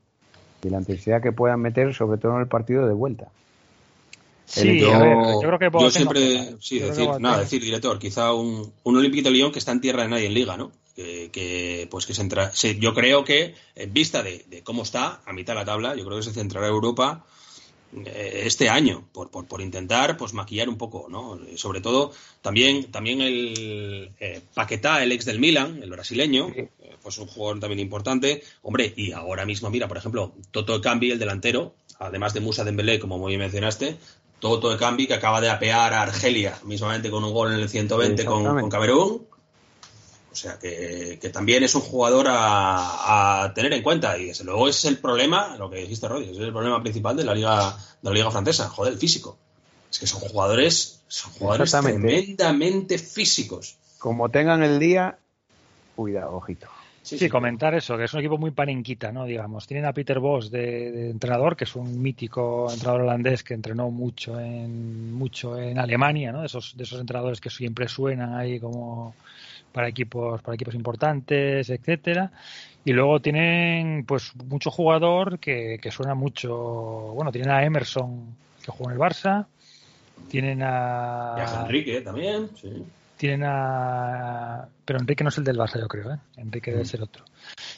[0.63, 3.29] y la intensidad que puedan meter, sobre todo en el partido de vuelta.
[4.47, 4.91] Sí, yo,
[5.41, 9.51] creo que yo siempre, sí, decir, nada, decir, director, quizá un, un Olympique de Lyon
[9.51, 10.71] que está en tierra de nadie en liga, ¿no?
[10.95, 15.55] Que, pues que se entra, yo creo que en vista de, cómo está a mitad
[15.55, 17.44] de la tabla, yo creo que se centrará Europa eh,
[18.05, 21.39] este año por, por, por, intentar pues maquillar un poco, ¿no?
[21.57, 26.71] Sobre todo también también el eh, Paquetá, el ex del Milan, el brasileño, eh,
[27.03, 31.19] pues un jugador también importante, hombre, y ahora mismo mira, por ejemplo, Toto Cambi, el
[31.19, 33.97] delantero, además de Musa Dembélé, como muy mencionaste,
[34.41, 37.69] Toto de Cambi, que acaba de apear a Argelia, mismamente con un gol en el
[37.69, 39.27] 120 con, Camerún.
[40.35, 44.19] O sea, que, también es un jugador a, tener en cuenta.
[44.19, 47.17] Y desde luego ese es el problema, lo que dijiste, Rodri, es el problema principal
[47.17, 49.39] de la liga, de la liga francesa, joder, el físico.
[49.89, 53.77] Es que son jugadores, son jugadores tremendamente físicos.
[54.01, 55.19] Como tengan el día,
[55.95, 56.67] cuidado, ojito.
[57.03, 59.27] Sí, comentar eso, que es un equipo muy panenquita, ¿no?
[59.27, 63.91] Digamos, tienen a Peter Boss de, entrenador, que es un mítico entrenador holandés que entrenó
[63.91, 66.41] mucho en mucho en Alemania, ¿no?
[66.41, 69.15] De esos, de esos entrenadores que siempre suenan ahí como
[69.75, 72.31] para equipos para equipos importantes, etcétera.
[72.85, 76.55] Y luego tienen pues mucho jugador que, que suena mucho,
[77.15, 79.47] bueno, tienen a Emerson que juega en el Barça,
[80.29, 82.85] tienen a, y a Enrique también, sí
[83.17, 84.69] tienen a.
[84.85, 86.19] Pero Enrique no es el del Barça, yo creo, ¿eh?
[86.37, 86.87] Enrique debe mm.
[86.87, 87.25] ser otro.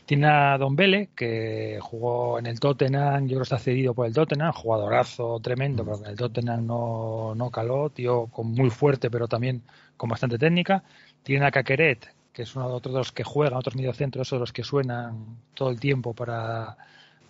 [0.05, 4.07] Tiene a Don Bele, que jugó en el Tottenham, yo creo que está cedido por
[4.07, 9.11] el Tottenham, jugadorazo tremendo, pero en el Tottenham no, no caló, tío, con muy fuerte,
[9.11, 9.63] pero también
[9.97, 10.83] con bastante técnica.
[11.27, 14.53] Tiene a Caqueret, que es uno de otros los que juegan, otros mediocentros, esos los
[14.53, 16.77] que suenan todo el tiempo para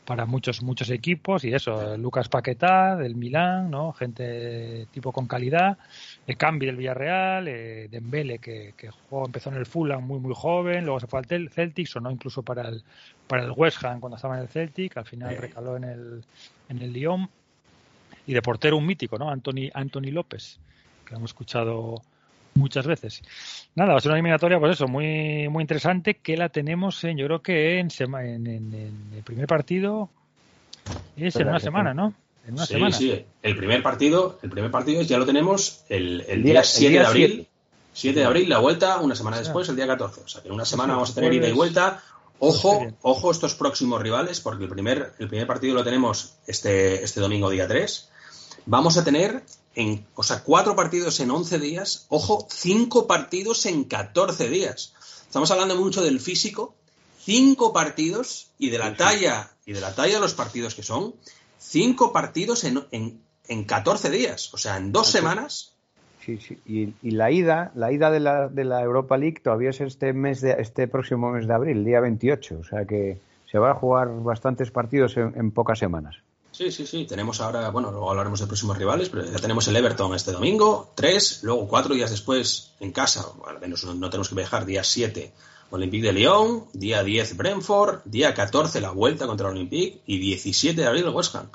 [0.04, 5.78] para muchos muchos equipos y eso Lucas Paquetá del Milán no gente tipo con calidad
[6.28, 10.32] el Cambi del Villarreal eh, Dembele que, que jugó, empezó en el Fulham muy muy
[10.36, 12.84] joven luego se fue al Celtic sonó incluso para el
[13.26, 16.24] para el West Ham cuando estaba en el Celtic al final recaló en el
[16.68, 17.28] en el Lyon.
[18.28, 20.60] Y de portero un mítico no Anthony Anthony López
[21.04, 22.02] que hemos escuchado
[22.56, 23.22] muchas veces.
[23.74, 27.16] Nada, va a ser una eliminatoria, pues eso, muy, muy interesante, que la tenemos, en,
[27.16, 30.08] yo creo que en, en, en, el primer partido
[31.16, 32.14] es en una semana, ¿no?
[32.46, 32.96] En una sí, semana.
[32.96, 37.06] sí, el primer partido, el primer partido ya lo tenemos el, el día, 7 de
[37.06, 37.48] abril.
[37.92, 40.20] 7 de abril, la vuelta, una semana después, el día 14.
[40.20, 42.02] O sea, que en una semana vamos a tener ida y vuelta.
[42.38, 47.20] Ojo, ojo estos próximos rivales, porque el primer, el primer partido lo tenemos este, este
[47.20, 48.10] domingo, día 3.
[48.66, 52.06] Vamos a tener, en, o sea, cuatro partidos en 11 días.
[52.08, 54.94] Ojo, cinco partidos en 14 días.
[55.22, 56.74] Estamos hablando mucho del físico.
[57.18, 61.14] Cinco partidos y de la talla y de la talla de los partidos que son.
[61.58, 64.52] Cinco partidos en, en, en 14 días.
[64.52, 65.76] O sea, en dos semanas
[66.26, 66.58] Sí, sí.
[66.66, 70.40] Y, la ida, la ida de la, de la Europa League todavía es este mes
[70.40, 72.58] de, este próximo mes de abril, día 28.
[72.58, 76.16] O sea que se va a jugar bastantes partidos en, pocas semanas.
[76.56, 77.04] Sí, sí, sí.
[77.04, 80.90] Tenemos ahora, bueno, luego hablaremos de próximos rivales, pero ya tenemos el Everton este domingo,
[80.94, 85.32] tres, luego cuatro días después en casa, al menos no, tenemos que viajar, día 7
[85.68, 90.80] Olympique de Lyon, día 10 Brentford, día 14 la vuelta contra el Olympique y 17
[90.80, 91.50] de abril West Ham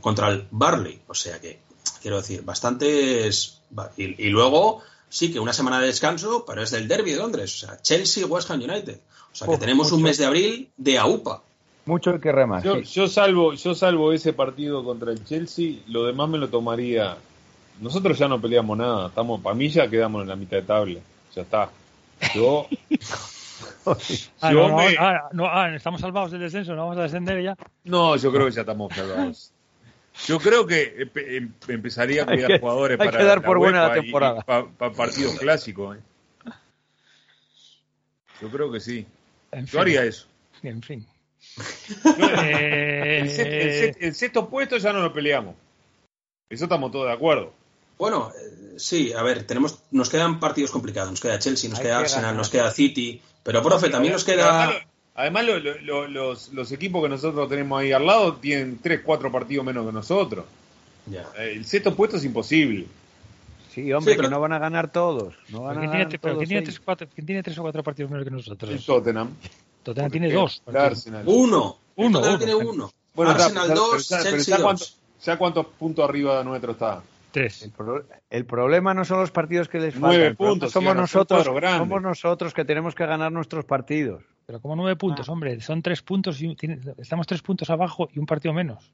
[0.00, 1.02] contra el Barley.
[1.06, 1.58] O sea que
[2.00, 3.60] quiero decir, bastantes.
[3.98, 7.66] Y, luego, sí que una semana de descanso, pero es del derby de Londres, o
[7.66, 9.00] sea, Chelsea-West Ham United.
[9.32, 11.42] O sea, que tenemos un mes de abril de AUPA.
[11.86, 12.64] Mucho que remar.
[12.82, 17.16] Yo, salvo, yo salvo ese partido contra el Chelsea, lo demás me lo tomaría.
[17.80, 21.00] Nosotros ya no peleamos nada, estamos, para mí ya quedamos en la mitad de tabla.
[21.34, 21.70] Ya está.
[22.34, 22.66] Yo.
[24.40, 24.52] Ah,
[25.32, 27.56] no, ah, ah, estamos salvados del descenso, no vamos a descender ya.
[27.84, 29.52] No, yo creo que ya estamos salvados.
[30.26, 34.42] Yo creo que em, empezaría a cuidar jugadores para dar por buena la temporada.
[34.42, 35.96] Para partidos clásicos.
[35.96, 36.00] ¿eh?
[38.42, 39.06] Yo creo que sí.
[39.52, 40.26] Yo haría eso.
[40.62, 41.06] En fin.
[42.42, 45.54] Eh, el, sexto puesto ya no lo peleamos.
[46.48, 47.52] Eso estamos todos de acuerdo.
[47.98, 51.10] Bueno, eh, sí, a ver, tenemos, nos quedan partidos complicados.
[51.10, 53.20] Nos queda Chelsea, nos queda Arsenal, nos queda City.
[53.42, 54.70] Pero, profe, también nos queda.
[55.14, 59.86] Además, los, los, equipos que nosotros tenemos ahí al lado tienen 3, 4 partidos menos
[59.86, 60.44] que nosotros.
[61.06, 61.22] Ya.
[61.38, 62.86] Eh, el sexto puesto es imposible.
[63.70, 64.28] Sí, hombre, pero...
[64.28, 65.34] que no van a ganar todos.
[65.48, 67.82] No van a ¿Quién, tiene, pero ¿quién, tiene tres, cuatro, ¿Quién tiene tres o cuatro
[67.82, 68.70] partidos menos que nosotros?
[68.70, 69.30] El Tottenham.
[69.86, 70.62] Tottenham tiene dos.
[70.74, 71.22] Arsenal.
[71.26, 71.76] Uno.
[71.94, 72.18] Uno.
[72.18, 72.90] Tottenham tiene uno.
[73.14, 74.98] Bueno, Arsenal dos, Chelsea dos.
[75.18, 77.02] ¿Sabes cuántos puntos arriba de nuestro está?
[77.30, 77.70] Tres.
[78.30, 80.10] El, problema no son los partidos que les faltan.
[80.10, 80.72] Nueve puntos.
[80.72, 84.24] Somos nosotros, somos nosotros que tenemos que ganar nuestros partidos.
[84.44, 85.32] Pero como nueve puntos, ah.
[85.32, 86.56] hombre, son tres puntos y
[86.98, 88.90] estamos tres puntos abajo y un partido menos.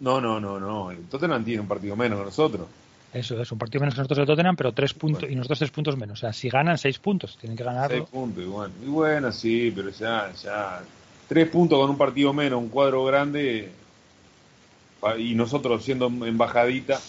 [0.00, 0.90] No, no, no, no.
[0.92, 2.68] El Tottenham tiene un partido menos que nosotros.
[3.12, 5.70] Eso es, un partido menos que nosotros de Tottenham, pero tres puntos y nosotros tres
[5.70, 6.18] puntos menos.
[6.18, 7.90] O sea, si ganan seis puntos, tienen que ganar.
[7.90, 8.70] Seis puntos, igual.
[8.82, 10.82] Y bueno, sí, pero ya, ya.
[11.28, 13.70] Tres puntos con un partido menos, un cuadro grande.
[15.18, 17.00] Y nosotros siendo embajadita.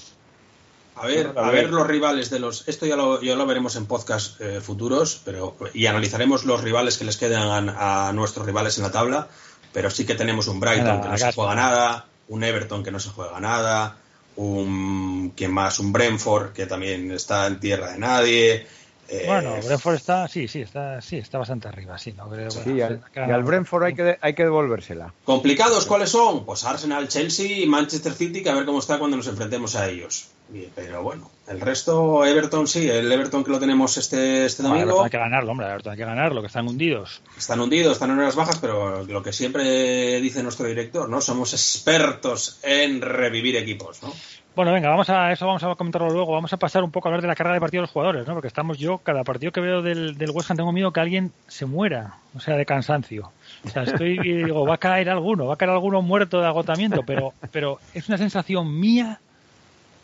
[0.95, 2.67] A ver, a ver los rivales de los.
[2.67, 6.97] Esto ya lo, ya lo veremos en podcast eh, futuros, pero y analizaremos los rivales
[6.97, 9.27] que les quedan a, nuestros rivales en la tabla.
[9.71, 12.99] Pero sí que tenemos un Brighton que no se juega nada, un Everton que no
[12.99, 13.97] se juega nada,
[14.35, 15.79] un ¿quién más?
[15.79, 18.67] Un Brentford que también está en tierra de nadie.
[19.09, 22.13] Eh, bueno, Brentford está, sí, sí, está, sí, está bastante arriba, sí.
[22.13, 25.13] No creo, sí, al, y al Brentford hay que, hay que devolvérsela.
[25.25, 26.45] ¿Complicados cuáles son?
[26.45, 29.89] Pues Arsenal, Chelsea y Manchester City, que a ver cómo está cuando nos enfrentemos a
[29.89, 30.29] ellos
[30.75, 35.03] pero bueno, el resto, Everton sí, el Everton que lo tenemos este, este domingo.
[35.03, 37.21] hay que ganarlo, hombre, Everton hay que ganarlo, que están hundidos.
[37.37, 41.21] Están hundidos, están en horas bajas, pero lo que siempre dice nuestro director, ¿no?
[41.21, 44.13] Somos expertos en revivir equipos, ¿no?
[44.55, 46.31] Bueno, venga, vamos a eso vamos a comentarlo luego.
[46.33, 48.27] Vamos a pasar un poco a hablar de la carga de partido de los jugadores,
[48.27, 48.33] ¿no?
[48.33, 51.31] Porque estamos yo, cada partido que veo del, del West Ham tengo miedo que alguien
[51.47, 53.31] se muera, o sea, de cansancio.
[53.65, 56.47] O sea, estoy y digo, va a caer alguno, va a caer alguno muerto de
[56.47, 59.19] agotamiento, pero, pero es una sensación mía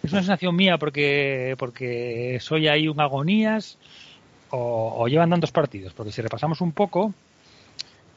[0.03, 3.77] es una sensación mía porque, porque soy ahí un agonías
[4.49, 5.93] o, llevan tantos partidos.
[5.93, 7.13] Porque si repasamos un poco,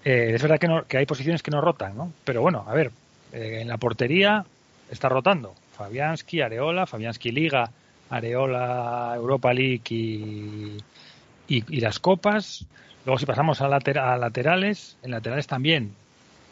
[0.04, 2.12] eh, es verdad que, no, que hay posiciones que no rotan, ¿no?
[2.24, 2.92] Pero bueno, a ver,
[3.32, 4.44] eh, en la portería
[4.90, 5.54] está rotando.
[5.82, 7.70] Fabianski, Areola, Fabianski Liga,
[8.08, 10.78] Areola, Europa League y,
[11.48, 12.64] y, las copas.
[13.04, 15.92] Luego si pasamos a, a, laterales, en laterales también,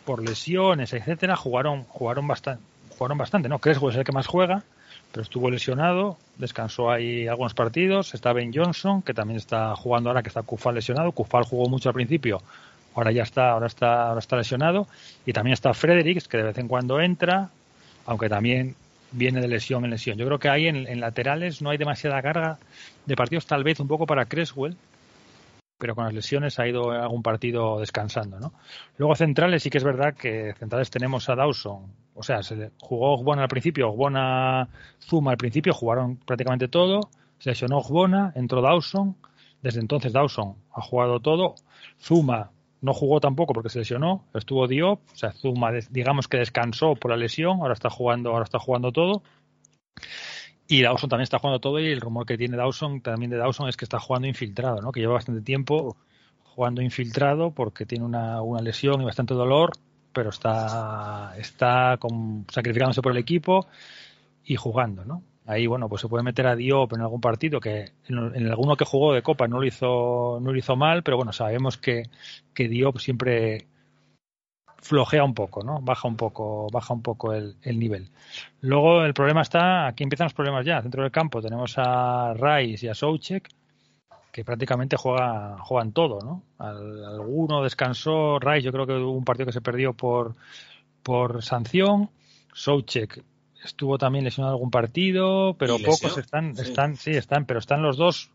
[0.04, 2.60] por lesiones, etcétera, jugaron, jugaron bastante,
[2.98, 3.60] jugaron bastante, ¿no?
[3.60, 4.64] Crespo es el que más juega,
[5.12, 10.24] pero estuvo lesionado, descansó ahí algunos partidos, está Ben Johnson, que también está jugando ahora
[10.24, 12.42] que está Kufal lesionado, Kufal jugó mucho al principio,
[12.96, 14.88] ahora ya está, ahora está, ahora está lesionado,
[15.24, 17.50] y también está Fredericks, que de vez en cuando entra,
[18.06, 18.74] aunque también
[19.12, 20.18] viene de lesión en lesión.
[20.18, 22.58] Yo creo que ahí en, laterales no hay demasiada carga
[23.06, 24.76] de partidos, tal vez un poco para Creswell,
[25.78, 28.52] pero con las lesiones ha ido algún partido descansando, ¿no?
[28.98, 33.16] Luego centrales sí que es verdad que centrales tenemos a Dawson, o sea, se jugó
[33.18, 34.68] Gbona al principio, Gbona,
[35.00, 39.16] Zuma al principio, jugaron prácticamente todo, se lesionó Gbona, entró Dawson,
[39.62, 41.54] desde entonces Dawson ha jugado todo,
[41.98, 46.94] Zuma no jugó tampoco porque se lesionó, estuvo Diop, o sea, Zuma digamos que descansó
[46.94, 49.22] por la lesión, ahora está jugando, ahora está jugando todo.
[50.66, 53.68] Y Dawson también está jugando todo y el rumor que tiene Dawson también de Dawson
[53.68, 54.92] es que está jugando infiltrado, ¿no?
[54.92, 55.96] Que lleva bastante tiempo
[56.44, 59.72] jugando infiltrado porque tiene una, una lesión y bastante dolor,
[60.12, 63.66] pero está, está con, sacrificándose por el equipo
[64.44, 65.22] y jugando, ¿no?
[65.46, 68.84] Ahí, bueno, pues se puede meter a Diop en algún partido que en, alguno que
[68.84, 72.04] jugó de Copa no lo hizo, no lo hizo mal, pero bueno, sabemos que,
[72.54, 73.66] que Diop siempre
[74.82, 75.80] flojea un poco, ¿no?
[75.80, 78.10] Baja un poco, baja un poco el, nivel.
[78.60, 80.80] Luego el problema está, aquí empiezan los problemas ya.
[80.80, 83.48] Dentro del campo tenemos a Rice y a Soucek,
[84.32, 86.42] que prácticamente juega, juegan todo, ¿no?
[86.58, 90.36] alguno descansó, Rice yo creo que hubo un partido que se perdió por,
[91.02, 92.10] por sanción.
[92.52, 93.22] Soucek
[93.64, 98.30] estuvo también lesionado algún partido, pero pocos están, están, sí, están, pero están los dos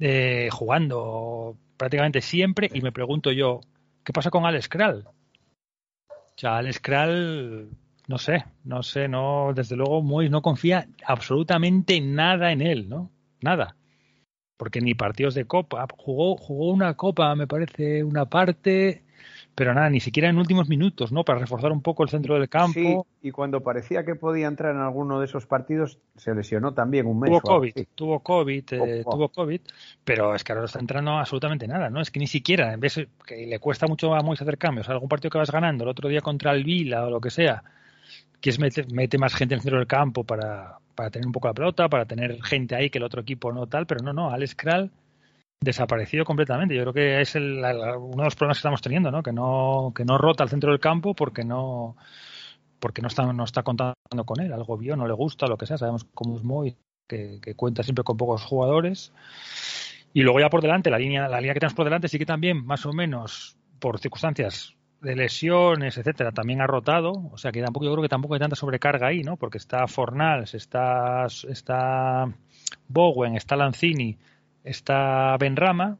[0.00, 2.70] eh, jugando prácticamente siempre.
[2.72, 3.60] Y me pregunto yo,
[4.04, 5.04] ¿qué pasa con Alex Kral?
[6.08, 7.68] O sea, Alex Kral,
[8.08, 13.10] no sé, no sé, no, desde luego Mois no confía absolutamente nada en él, ¿no?
[13.40, 13.76] Nada.
[14.56, 19.02] Porque ni partidos de copa, jugó, jugó una copa, me parece, una parte,
[19.54, 21.24] pero nada, ni siquiera en últimos minutos, ¿no?
[21.24, 22.72] Para reforzar un poco el centro del campo.
[23.20, 27.06] Sí, y cuando parecía que podía entrar en alguno de esos partidos, se lesionó también
[27.06, 27.30] un mes.
[27.30, 29.60] Tuvo COVID, tuvo COVID, eh, tuvo COVID,
[30.04, 32.00] pero es que ahora no está entrando absolutamente nada, ¿no?
[32.00, 34.88] Es que ni siquiera, ves que le cuesta mucho a Mois hacer cambios.
[34.88, 37.62] Algún partido que vas ganando, el otro día contra el Vila o lo que sea,
[38.40, 41.32] que es mete, mete más gente en el centro del campo para, para tener un
[41.32, 44.14] poco la pelota, para tener gente ahí que el otro equipo no tal, pero no,
[44.14, 44.90] no, Alex Kral
[45.62, 46.74] desaparecido completamente.
[46.74, 49.22] Yo creo que es el, uno de los problemas que estamos teniendo, ¿no?
[49.22, 51.96] Que no que no rota el centro del campo porque no
[52.80, 53.94] porque no está no está contando
[54.26, 55.78] con él, algo vio, no le gusta, lo que sea.
[55.78, 59.12] Sabemos cómo es muy que, cuenta siempre con pocos jugadores.
[60.12, 62.26] Y luego ya por delante, la línea la línea que tenemos por delante sí que
[62.26, 67.60] también más o menos por circunstancias de lesiones, etcétera, también ha rotado, o sea que
[67.60, 69.36] tampoco yo creo que tampoco hay tanta sobrecarga ahí, ¿no?
[69.36, 72.32] Porque está Fornals, está está
[72.88, 74.16] Bowen, está Lanzini,
[74.64, 75.98] está Benrama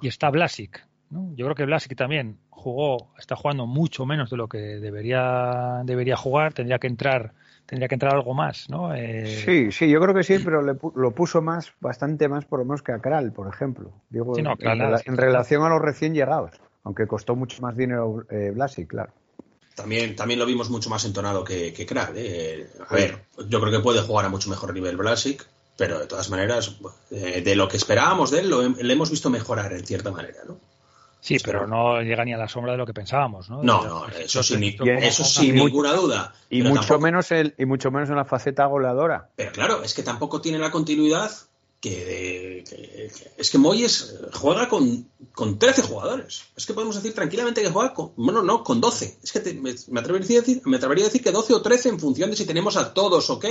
[0.00, 0.86] y está Blasic.
[1.10, 6.16] Yo creo que Blasic también jugó, está jugando mucho menos de lo que debería, debería
[6.16, 7.34] jugar, tendría que entrar
[7.66, 8.94] tendría que entrar algo más, ¿no?
[8.94, 12.64] Eh, sí, sí, yo creo que sí, pero lo puso más, bastante más por lo
[12.64, 13.92] menos que a Kral, por ejemplo.
[14.10, 16.52] Digo, en, relación a los recién llegados,
[16.82, 19.12] aunque costó mucho más dinero eh, Blasic, claro.
[19.74, 22.12] También, también lo vimos mucho más entonado que, que Kral.
[22.16, 22.68] ¿eh?
[22.88, 25.44] A ver, yo creo que puede jugar a mucho mejor nivel Blasic,
[25.76, 26.76] pero de todas maneras,
[27.10, 30.40] eh, de lo que esperábamos de él, lo, le hemos visto mejorar en cierta manera,
[30.46, 30.58] ¿no?
[31.24, 33.62] Sí, pero no llega ni a la sombra de lo que pensábamos, ¿no?
[33.62, 36.34] No, no, eso, sin, eso sin ninguna duda.
[36.50, 39.30] Y mucho, menos el, y mucho menos en la faceta goleadora.
[39.34, 41.30] Pero claro, es que tampoco tiene la continuidad
[41.84, 46.44] que, es que Moyes juega con, con 13 jugadores.
[46.56, 49.18] Es que podemos decir tranquilamente que juega con, bueno, no, con 12.
[49.22, 52.00] Es que me, atrevería a decir, me atrevería a decir que 12 o 13 en
[52.00, 53.44] función de si tenemos a todos ok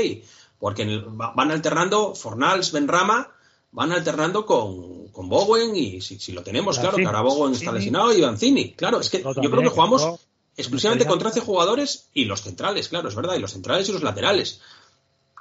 [0.57, 3.29] porque van alternando Fornals, Benrama,
[3.71, 8.13] van alternando con, con Bowen y si, lo tenemos, claro, que ahora Bowen está lesionado
[8.13, 8.73] y Banzini.
[8.73, 10.07] Claro, es que yo creo que jugamos
[10.57, 14.01] exclusivamente con 13 jugadores y los centrales, claro, es verdad, y los centrales y los
[14.01, 14.61] laterales,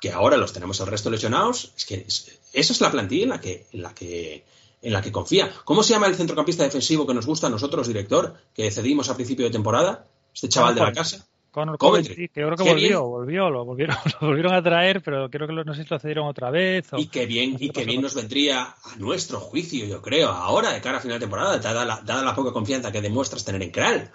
[0.02, 1.72] que ahora los tenemos el resto lesionados.
[1.76, 4.44] Es que esa es la plantilla en la que, en la que
[4.82, 5.48] en la que confía.
[5.64, 9.14] ¿Cómo se llama el centrocampista defensivo que nos gusta a nosotros, director, que cedimos a
[9.14, 10.04] principio de temporada?
[10.34, 11.24] Este chaval de la casa.
[11.52, 15.46] Connor Coventry, que creo que volvió, volvió, lo volvieron, lo volvieron a traer, pero creo
[15.46, 16.88] que no sé si lo cedieron otra vez.
[16.96, 20.80] y qué bien, y qué bien nos vendría a nuestro juicio, yo creo, ahora de
[20.80, 23.70] cara a final de temporada, dada la, dada la poca confianza que demuestras tener en
[23.70, 24.10] Kral.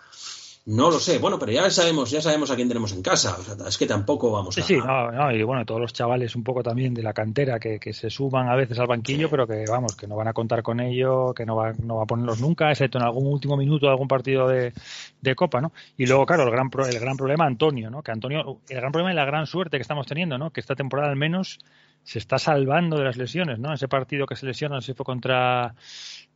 [0.68, 3.42] No lo sé, bueno, pero ya sabemos, ya sabemos a quién tenemos en casa, o
[3.42, 4.62] sea, es que tampoco vamos a...
[4.62, 7.58] Sí, sí, no, no, y bueno, todos los chavales un poco también de la cantera
[7.58, 10.34] que, que se suban a veces al banquillo, pero que vamos, que no van a
[10.34, 13.56] contar con ello, que no va, no va a ponerlos nunca, excepto en algún último
[13.56, 14.74] minuto de algún partido de,
[15.22, 15.72] de Copa, ¿no?
[15.96, 18.04] Y luego, claro, el gran, el gran problema Antonio, ¿no?
[18.04, 20.52] Que Antonio, el gran problema y la gran suerte que estamos teniendo, ¿no?
[20.52, 21.60] Que esta temporada al menos
[22.04, 23.74] se está salvando de las lesiones, ¿no?
[23.74, 25.76] Ese partido que se lesiona, si fue contra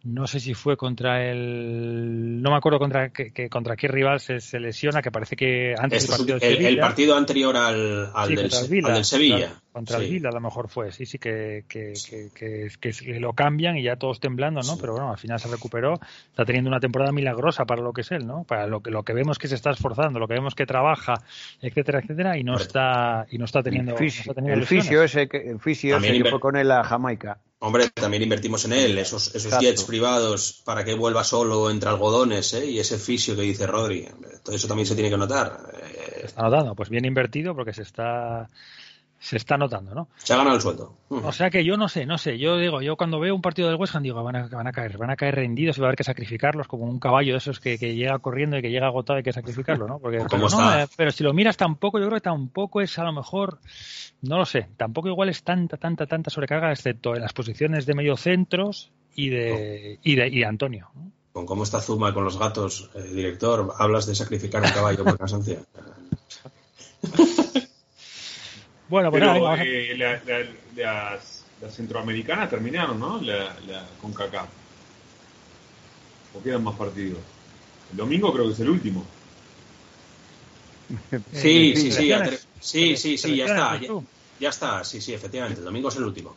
[0.03, 4.59] no sé si fue contra el no me acuerdo contra que, contra qué rival se,
[4.59, 9.53] lesiona que parece que antes del partido el, el, partido anterior al, al, del, Sevilla.
[9.71, 11.93] contra el Vila a lo mejor fue sí sí que que,
[12.33, 15.99] que, lo cambian y ya todos temblando no pero bueno al final se recuperó
[16.29, 19.03] está teniendo una temporada milagrosa para lo que es él no para lo que lo
[19.03, 21.13] que vemos que se está esforzando lo que vemos que trabaja
[21.61, 23.97] etcétera etcétera y no está y no está teniendo el,
[24.65, 28.65] fisio, ese que el fisio ese que fue con él a Jamaica Hombre, también invertimos
[28.65, 32.65] en él, esos, esos jets privados para que vuelva solo entre algodones, ¿eh?
[32.65, 34.07] Y ese fisio que dice Rodri.
[34.43, 35.71] Todo eso también se tiene que notar.
[36.19, 38.49] Se está notando, pues bien invertido porque se está
[39.21, 40.07] se está notando, ¿no?
[40.17, 40.97] Se ha ganado el sueldo.
[41.09, 42.39] O sea que yo no sé, no sé.
[42.39, 44.71] Yo digo, yo cuando veo un partido del West Ham digo, van a, van a
[44.71, 47.37] caer, van a caer rendidos y va a haber que sacrificarlos como un caballo de
[47.37, 49.99] esos que, llega corriendo y que llega agotado y hay que sacrificarlo, ¿no?
[49.99, 53.13] Porque, pero, eh, pero si lo miras tampoco, yo creo que tampoco es a lo
[53.13, 53.59] mejor,
[54.23, 57.93] no lo sé, tampoco igual es tanta, tanta, tanta sobrecarga, excepto en las posiciones de
[57.93, 60.89] medio centros y de, y de, y Antonio.
[61.31, 65.19] Con cómo está Zuma con los gatos, eh, director, hablas de sacrificar un caballo por
[65.19, 65.59] cansancio.
[68.91, 73.21] Bueno, pues Pero, eh, las, centroamericanas terminaron, ¿no?
[73.21, 73.55] La,
[74.01, 74.45] con Kaká.
[76.37, 77.19] ¿O quedan más partidos?
[77.91, 79.05] El domingo creo que es el último.
[81.31, 82.13] Sí, sí, sí,
[82.59, 83.79] sí, sí, sí, ya está.
[84.39, 85.59] Ya, está, sí, sí, efectivamente.
[85.59, 86.35] El domingo es el último.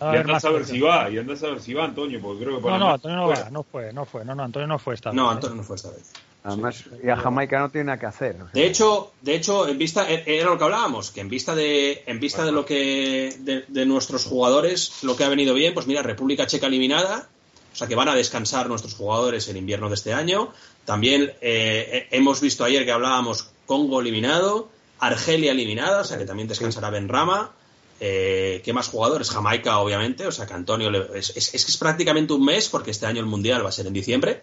[0.00, 2.56] y andás a ver si va, y andás a ver si va Antonio, porque creo
[2.56, 4.80] que para No, no, Antonio no va, no fue, no fue, no, no, Antonio no
[4.80, 5.16] fue esta vez.
[5.16, 6.12] No, Antonio no fue esta vez.
[6.44, 8.36] Además, y a Jamaica no tiene nada que hacer.
[8.52, 12.02] De hecho, de hecho, en vista, e, era lo que hablábamos, que en vista de,
[12.06, 16.02] en vista de lo que, de, nuestros jugadores, lo que ha venido bien, pues mira,
[16.02, 17.28] República Checa eliminada,
[17.72, 20.52] o sea que van a descansar nuestros jugadores en invierno de este año.
[20.84, 24.68] También eh, hemos visto ayer que hablábamos Congo eliminado,
[24.98, 27.52] Argelia eliminada, o sea que también descansará Benrama.
[28.00, 29.30] Eh, ¿Qué más jugadores?
[29.30, 33.20] Jamaica, obviamente, o sea que Antonio es, es, es prácticamente un mes, porque este año
[33.20, 34.42] el Mundial va a ser en diciembre.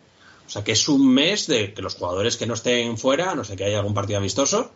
[0.49, 3.43] O sea que es un mes de que los jugadores que no estén fuera, no
[3.43, 4.71] sé que haya algún partido amistoso,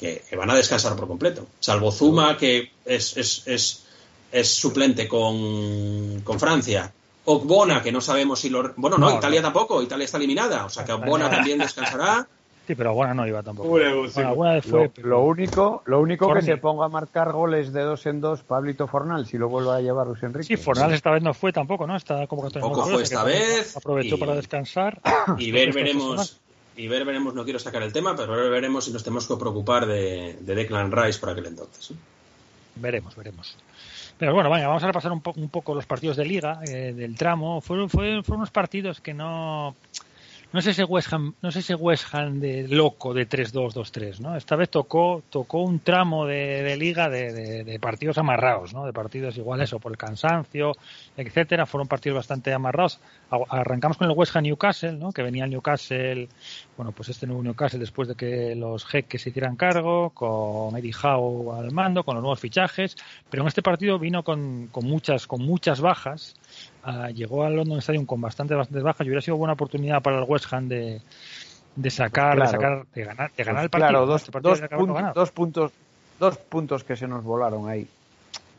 [0.00, 1.46] que, van a descansar por completo.
[1.60, 3.84] Salvo Zuma, que es, es,
[4.32, 6.92] es, suplente con, con Francia.
[7.24, 8.74] Ogbona, que no sabemos si lo.
[8.76, 10.64] Bueno, no, Italia tampoco, Italia está eliminada.
[10.64, 12.26] O sea que Ogbona también descansará.
[12.66, 13.78] Sí, pero bueno, no iba tampoco.
[13.78, 18.88] lo, único, lo único que se ponga a marcar goles de dos en dos Pablito
[18.88, 20.56] Fornal, si lo vuelve a llevar Luis Enrique.
[20.56, 21.94] Sí, Fornal esta vez no fue tampoco, ¿no?
[21.96, 23.76] Está como que Poco fue esta vez.
[23.76, 25.00] Aprovechó para descansar.
[25.38, 26.40] Y ver, veremos.
[26.76, 29.36] Y ver, veremos, no quiero sacar el tema, pero ver, veremos si nos tenemos que
[29.36, 31.92] preocupar de, de Declan Rice para aquel entonces.
[32.74, 33.56] Veremos, veremos.
[34.18, 37.16] Pero bueno, vaya, vamos a repasar un, un poco los partidos de liga, eh, del
[37.16, 37.60] tramo.
[37.60, 39.76] Fueron, fueron, fueron unos partidos que no
[40.52, 44.36] no es ese West Ham, no es ese West Ham de loco de 3-2-2-3, ¿no?
[44.36, 48.86] Esta vez tocó, tocó un tramo de, liga de, partidos amarrados, ¿no?
[48.86, 50.72] De partidos iguales o por el cansancio,
[51.16, 51.66] etcétera.
[51.66, 53.00] Fueron partidos bastante amarrados.
[53.50, 55.12] Arrancamos con el West Ham Newcastle, ¿no?
[55.12, 56.28] Que venía el Newcastle,
[56.76, 60.94] bueno, pues este nuevo Newcastle después de que los jeques se hicieran cargo, con Eddie
[60.94, 62.96] Howe al mando, con los nuevos fichajes,
[63.28, 66.34] pero en este partido vino con, con muchas, con muchas bajas
[67.14, 70.24] llegó al London Stadium con bastantes, bastantes bajas y hubiera sido buena oportunidad para el
[70.24, 71.00] West Ham de,
[71.74, 73.88] de sacar, de sacar, de ganar, de ganar el partido.
[73.90, 74.30] Claro, dos,
[75.14, 75.72] dos, puntos,
[76.18, 77.86] dos puntos que se nos volaron ahí.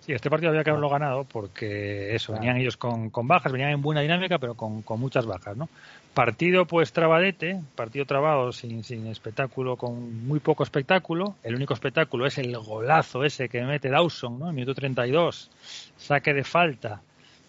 [0.02, 3.72] Sí, este partido había que haberlo ganado porque eso, venían ellos con, con, bajas, venían
[3.72, 5.68] en buena dinámica, pero con, con, muchas bajas, ¿no?
[6.14, 11.36] Partido pues trabadete, partido trabado sin, sin espectáculo, con muy poco espectáculo.
[11.44, 14.50] El único espectáculo es el golazo ese que mete Dawson, ¿no?
[14.50, 15.52] En minuto 32,
[15.98, 17.02] saque de falta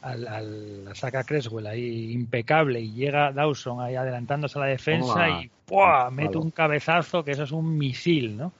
[0.02, 5.50] al, la saca Creswell ahí impecable y llega Dawson ahí adelantándose a la defensa y
[5.66, 6.10] ¡pua!
[6.10, 8.52] mete un cabezazo que eso es un misil, ¿no?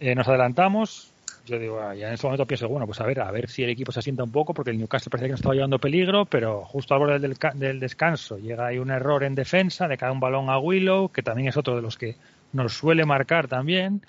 [0.00, 1.12] Eh, nos adelantamos.
[1.44, 3.64] Yo digo, ah, ya en ese momento pienso, bueno, pues a ver, a ver si
[3.64, 6.24] el equipo se asienta un poco, porque el Newcastle parecía que no estaba llevando peligro,
[6.24, 10.12] pero justo al borde del, del descanso llega ahí un error en defensa, le cae
[10.12, 12.16] un balón a Willow, que también es otro de los que
[12.52, 14.02] nos suele marcar también,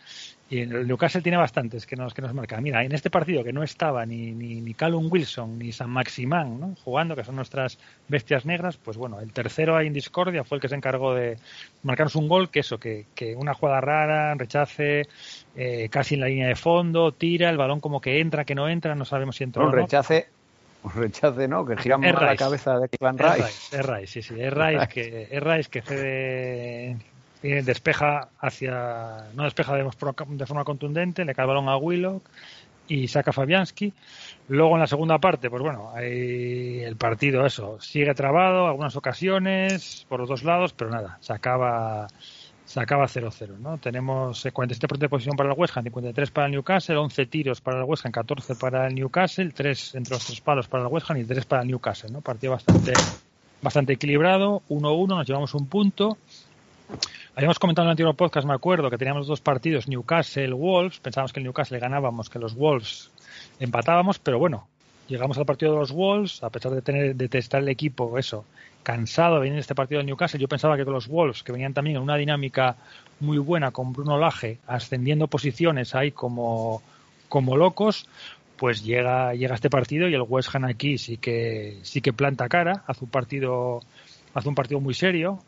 [0.54, 2.62] y el Newcastle tiene bastantes que nos, que nos marcan.
[2.62, 6.60] Mira, en este partido que no estaba ni, ni, ni Callum Wilson ni San Maximán
[6.60, 6.76] ¿no?
[6.84, 10.62] jugando, que son nuestras bestias negras, pues bueno, el tercero ahí en discordia fue el
[10.62, 11.40] que se encargó de
[11.82, 15.08] marcarnos un gol, que eso, que, que una jugada rara, rechace,
[15.56, 18.70] eh, casi en la línea de fondo, tira, el balón como que entra, que no
[18.70, 19.78] entra, no sabemos si entra un o no.
[19.78, 20.28] rechace,
[20.84, 21.66] un rechace, ¿no?
[21.66, 23.76] Que giramos a la cabeza de Clan Rice.
[23.76, 26.98] Es Rice, sí, sí, es Rice que, Rice que cede
[27.50, 32.24] despeja hacia, no despeja de, forma contundente, le cae el balón a Willock
[32.88, 33.94] y saca Fabianski.
[34.48, 40.06] Luego en la segunda parte, pues bueno, hay el partido eso, sigue trabado, algunas ocasiones
[40.10, 42.08] por los dos lados, pero nada, se acaba
[42.66, 43.78] se acaba 0-0, ¿no?
[43.78, 47.80] Tenemos 47% de posición para el West Ham, 53 para el Newcastle, 11 tiros para
[47.80, 51.12] el West Ham, 14 para el Newcastle, 3 entre los tres palos para el West
[51.12, 52.22] Ham y 3 para el Newcastle, ¿no?
[52.22, 52.94] Partido bastante
[53.62, 56.18] bastante equilibrado, 1-1, nos llevamos un punto.
[57.36, 61.00] Habíamos comentado en el anterior podcast, me acuerdo, que teníamos dos partidos, Newcastle-Wolves.
[61.00, 63.12] Pensábamos que el Newcastle ganábamos, que los Wolves
[63.60, 64.68] empatábamos, pero bueno,
[65.08, 68.46] llegamos al partido de los Wolves, a pesar de tener de testar el equipo, eso,
[68.84, 70.40] cansado de venir este partido del Newcastle.
[70.40, 72.76] Yo pensaba que con los Wolves, que venían también en una dinámica
[73.20, 76.84] muy buena con Bruno Laje, ascendiendo posiciones ahí como,
[77.30, 78.08] como locos,
[78.58, 82.48] pues llega, llega este partido y el West Ham aquí sí que, sí que planta
[82.48, 83.80] cara, hace un partido,
[84.36, 85.40] hace un partido muy serio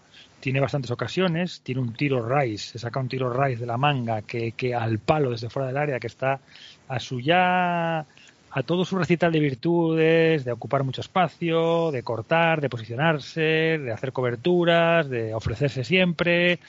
[0.46, 4.22] tiene bastantes ocasiones, tiene un tiro Rice, se saca un tiro Rice de la manga
[4.22, 6.40] que, que al palo desde fuera del área, que está
[6.88, 8.06] a su ya
[8.52, 13.92] a todo su recital de virtudes, de ocupar mucho espacio, de cortar, de posicionarse, de
[13.92, 16.60] hacer coberturas, de ofrecerse siempre,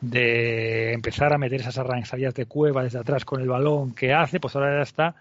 [0.00, 4.40] de empezar a meter esas arrancadas de cueva desde atrás con el balón que hace,
[4.40, 5.14] pues ahora ya está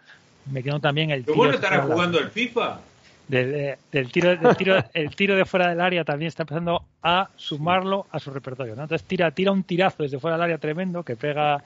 [0.50, 1.36] metiendo también el tiro.
[1.36, 2.80] ¿Cómo estará jugando el FIFA?
[3.28, 8.06] Del tiro, del tiro, el tiro de fuera del área también está empezando a sumarlo
[8.12, 8.74] a su repertorio.
[8.74, 11.64] Entonces tira, tira un tirazo desde fuera del área tremendo que pega,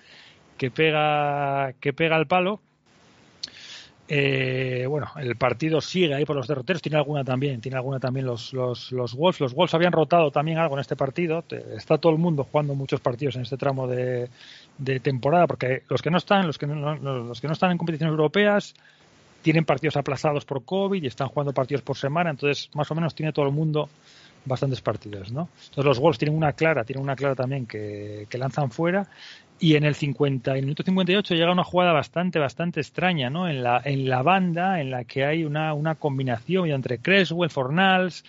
[0.58, 2.62] que pega, que pega al palo
[4.12, 8.26] eh, bueno, el partido sigue ahí por los derroteros, tiene alguna también, tiene alguna también
[8.26, 9.40] los, los, los Wolves.
[9.40, 11.44] Los Wolves habían rotado también algo en este partido.
[11.78, 14.30] Está todo el mundo jugando muchos partidos en este tramo de,
[15.04, 18.12] temporada, porque los que no están, los que no, los que no están en competiciones
[18.12, 18.74] europeas,
[19.42, 23.16] tienen partidos aplazados por COVID y están jugando partidos por semana, entonces más o menos
[23.16, 23.90] tiene todo el mundo
[24.46, 25.50] bastantes partidos, ¿no?
[25.56, 29.08] Entonces los Wolves tienen una clara, tienen una clara también que, que lanzan fuera
[29.60, 33.50] y en el 50, en el minuto 58 llega una jugada bastante, bastante extraña, ¿no?
[33.50, 38.24] En la, en la banda, en la que hay una, una combinación entre Creswell, Fornals,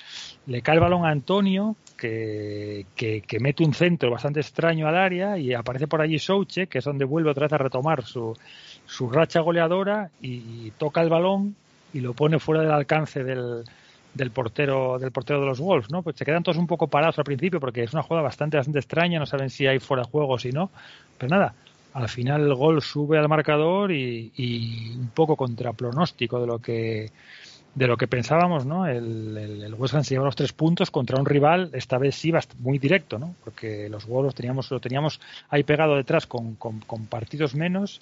[0.47, 5.39] le cae el balón a Antonio, que, que, mete un centro bastante extraño al área,
[5.39, 8.37] y aparece por allí Souche, que es donde vuelve otra vez a retomar su,
[8.91, 11.55] su racha goleadora, y toca el balón
[11.93, 13.65] y lo pone fuera del alcance del,
[14.15, 16.03] del portero del portero de los Wolves, ¿no?
[16.03, 18.79] Pues se quedan todos un poco parados al principio porque es una jugada bastante bastante
[18.79, 20.71] extraña, no saben si hay fuera de juego o si no,
[21.19, 21.55] pero nada,
[21.93, 27.11] al final el gol sube al marcador y, un poco contra pronóstico de lo que
[27.73, 28.85] de lo que pensábamos, ¿no?
[28.85, 32.33] El, el, West Ham se lleva los tres puntos contra un rival, esta vez sí
[32.59, 33.37] muy directo, ¿no?
[33.45, 35.21] Porque los Wolves teníamos, lo teníamos
[35.51, 38.01] ahí pegado detrás con, con, con partidos menos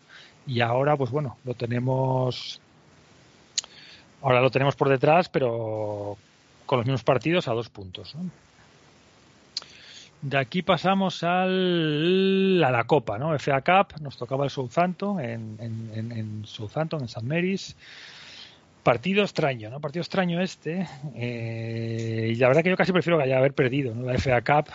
[0.48, 2.60] y ahora, pues bueno, lo tenemos
[4.22, 6.16] Ahora lo tenemos por detrás, pero
[6.66, 8.14] con los mismos partidos a dos puntos.
[10.20, 13.38] De aquí pasamos al, a la Copa, ¿no?
[13.38, 17.76] FA Cup, nos tocaba el Southampton en, en, en, Southampton, en San Mary's.
[18.82, 19.80] Partido extraño, ¿no?
[19.80, 20.88] Partido extraño este.
[21.14, 24.04] Eh, y la verdad que yo casi prefiero que haya haber perdido, ¿no?
[24.04, 24.70] La FA Cup.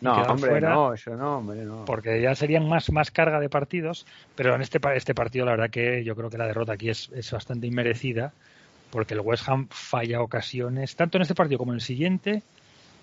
[0.00, 1.84] No, hombre, no, eso no, hombre, no.
[1.86, 5.70] Porque ya serían más, más carga de partidos, pero en este, este partido la verdad
[5.70, 8.32] que yo creo que la derrota aquí es, es bastante inmerecida
[8.90, 12.42] porque el West Ham falla ocasiones, tanto en este partido como en el siguiente.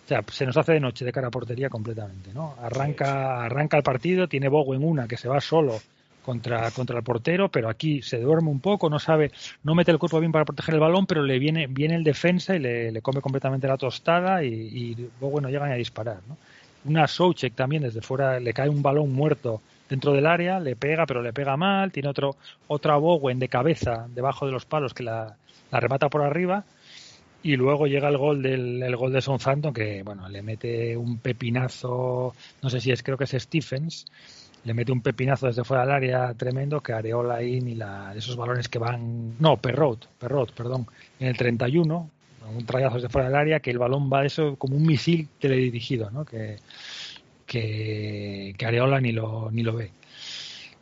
[0.05, 2.55] O sea, se nos hace de noche de cara a portería completamente, ¿no?
[2.61, 5.79] Arranca, arranca el partido, tiene Bowen una que se va solo
[6.23, 9.31] contra, contra el portero, pero aquí se duerme un poco, no sabe,
[9.63, 12.55] no mete el cuerpo bien para proteger el balón, pero le viene, viene el defensa
[12.55, 16.37] y le, come completamente la tostada y, y Bowen no llega ni a disparar, ¿no?
[16.85, 21.05] Una Soucek también desde fuera le cae un balón muerto dentro del área, le pega,
[21.05, 22.35] pero le pega mal, tiene otro,
[22.67, 25.37] otra Bowen de cabeza debajo de los palos que la,
[25.71, 26.63] remata por arriba
[27.41, 31.17] y luego llega el gol del el gol de Southampton que bueno le mete un
[31.17, 34.05] pepinazo no sé si es creo que es Stephens
[34.63, 38.35] le mete un pepinazo desde fuera del área tremendo que Areola ahí ni la esos
[38.35, 40.85] balones que van no Perrot Perrot perdón
[41.19, 42.09] en el 31
[42.49, 46.11] un trayazo desde fuera del área que el balón va eso como un misil teledirigido
[46.11, 46.25] ¿no?
[46.25, 46.57] que,
[47.45, 49.91] que, Areola ni lo ni lo ve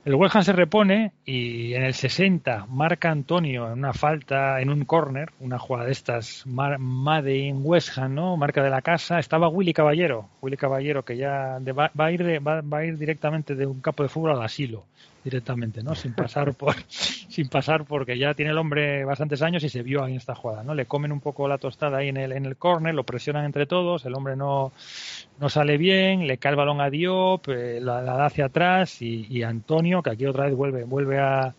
[0.03, 4.71] el West Ham se repone y en el 60 marca Antonio en una falta, en
[4.71, 8.35] un córner, una jugada de estas, Made in West Ham, ¿no?
[8.35, 9.19] Marca de la casa.
[9.19, 13.67] Estaba Willy Caballero, Willy Caballero que ya va, a ir va, a ir directamente de
[13.67, 14.85] un campo de fútbol al asilo
[15.23, 15.95] directamente, ¿no?
[15.95, 20.03] Sin pasar por, sin pasar porque ya tiene el hombre bastantes años y se vio
[20.03, 20.73] ahí en esta jugada, ¿no?
[20.73, 23.65] Le comen un poco la tostada ahí en el, en el córner, lo presionan entre
[23.65, 24.71] todos, el hombre no,
[25.39, 29.43] no sale bien, le cae el balón a Diop, eh, la, da hacia atrás y,
[29.43, 31.53] Antonio, que aquí otra vez vuelve, vuelve a,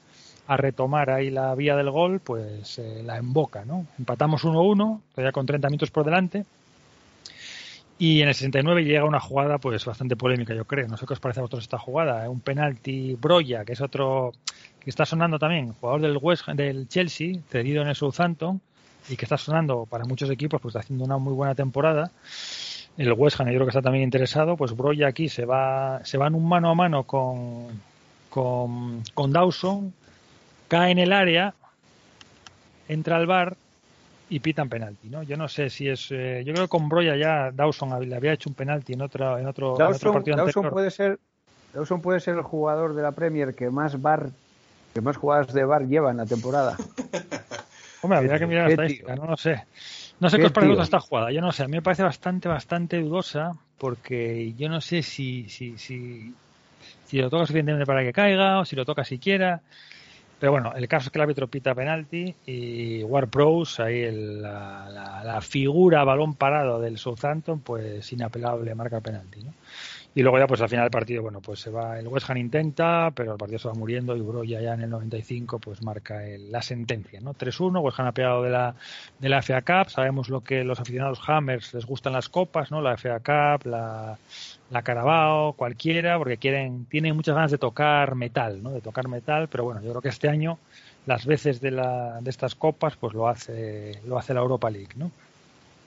[0.46, 3.86] a retomar ahí la vía del gol, pues eh, la emboca, ¿no?
[3.98, 6.44] Empatamos 1-1, todavía con 30 minutos por delante
[8.02, 10.88] y en el 69 llega una jugada pues bastante polémica, yo creo.
[10.88, 12.24] No sé qué os parece a vosotros esta jugada.
[12.24, 12.28] ¿eh?
[12.28, 14.32] Un penalti Broya, que es otro
[14.80, 18.60] que está sonando también, jugador del West del Chelsea, cedido en el Southampton
[19.08, 22.10] y que está sonando para muchos equipos, pues está haciendo una muy buena temporada.
[22.96, 26.18] El West Ham, yo creo que está también interesado, pues Broya aquí se va se
[26.18, 27.80] va en un mano a mano con
[28.30, 29.94] con, con Dawson,
[30.66, 31.54] cae en el área,
[32.88, 33.56] entra al bar
[34.32, 35.22] y pitan penalti, ¿no?
[35.22, 38.32] Yo no sé si es, eh, yo creo que con Broya ya Dawson le había
[38.32, 41.18] hecho un penalti en otro, en otro, partido Dawson puede ser,
[41.74, 44.30] Dawson puede ser el jugador de la Premier que más bar,
[44.94, 46.78] que más jugadas de bar lleva en la temporada.
[48.00, 49.66] Hombre, habría que mirar la estadística, no lo sé.
[50.18, 51.30] No sé qué, os parece esta jugada.
[51.30, 55.50] Yo no sé, a mí me parece bastante, bastante dudosa porque yo no sé si,
[55.50, 56.32] si, si,
[57.04, 59.60] si lo toca suficientemente para que caiga o si lo toca siquiera
[60.42, 65.22] Pero bueno, el caso es que el árbitro pita penalti y War Pros, ahí la,
[65.24, 69.44] la, figura balón parado del Southampton, pues inapelable marca el penalti.
[69.44, 69.54] ¿no?
[70.14, 72.36] Y luego ya pues al final del partido, bueno, pues se va, el West Ham
[72.36, 76.20] intenta, pero el partido se va muriendo y Broya ya en el 95 pues marca
[76.50, 77.32] la sentencia, ¿no?
[77.32, 78.74] 3-1, West Ham ha pegado de la,
[79.18, 82.82] de la FA Cup, sabemos lo que los aficionados Hammers les gustan las copas, ¿no?
[82.82, 84.18] La FA Cup, la,
[84.70, 88.70] la Carabao, cualquiera, porque quieren, tienen muchas ganas de tocar metal, ¿no?
[88.70, 90.58] De tocar metal, pero bueno, yo creo que este año
[91.06, 94.92] las veces de, la, de estas copas pues lo hace, lo hace la Europa League,
[94.96, 95.10] ¿no?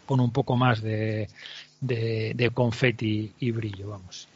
[0.07, 1.29] Con un poco más de,
[1.85, 4.27] de, de confeti y brillo, vamos.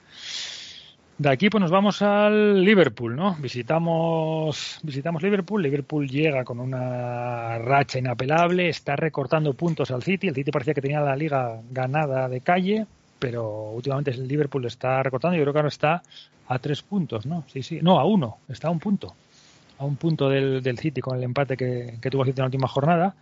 [1.20, 3.36] De aquí pues nos vamos al Liverpool, ¿no?
[3.42, 10.36] Visitamos, visitamos Liverpool, Liverpool llega con una racha inapelable, está recortando puntos al City, el
[10.36, 12.88] City parecía que tenía la liga ganada de calle,
[13.20, 16.02] pero últimamente el Liverpool está recortando yo creo que ahora está
[16.48, 17.44] a tres puntos, ¿no?
[17.52, 19.14] Sí, sí, no, a uno, está a un punto,
[19.78, 22.44] a un punto del, del City con el empate que, que tuvo el City en
[22.44, 23.14] la última jornada.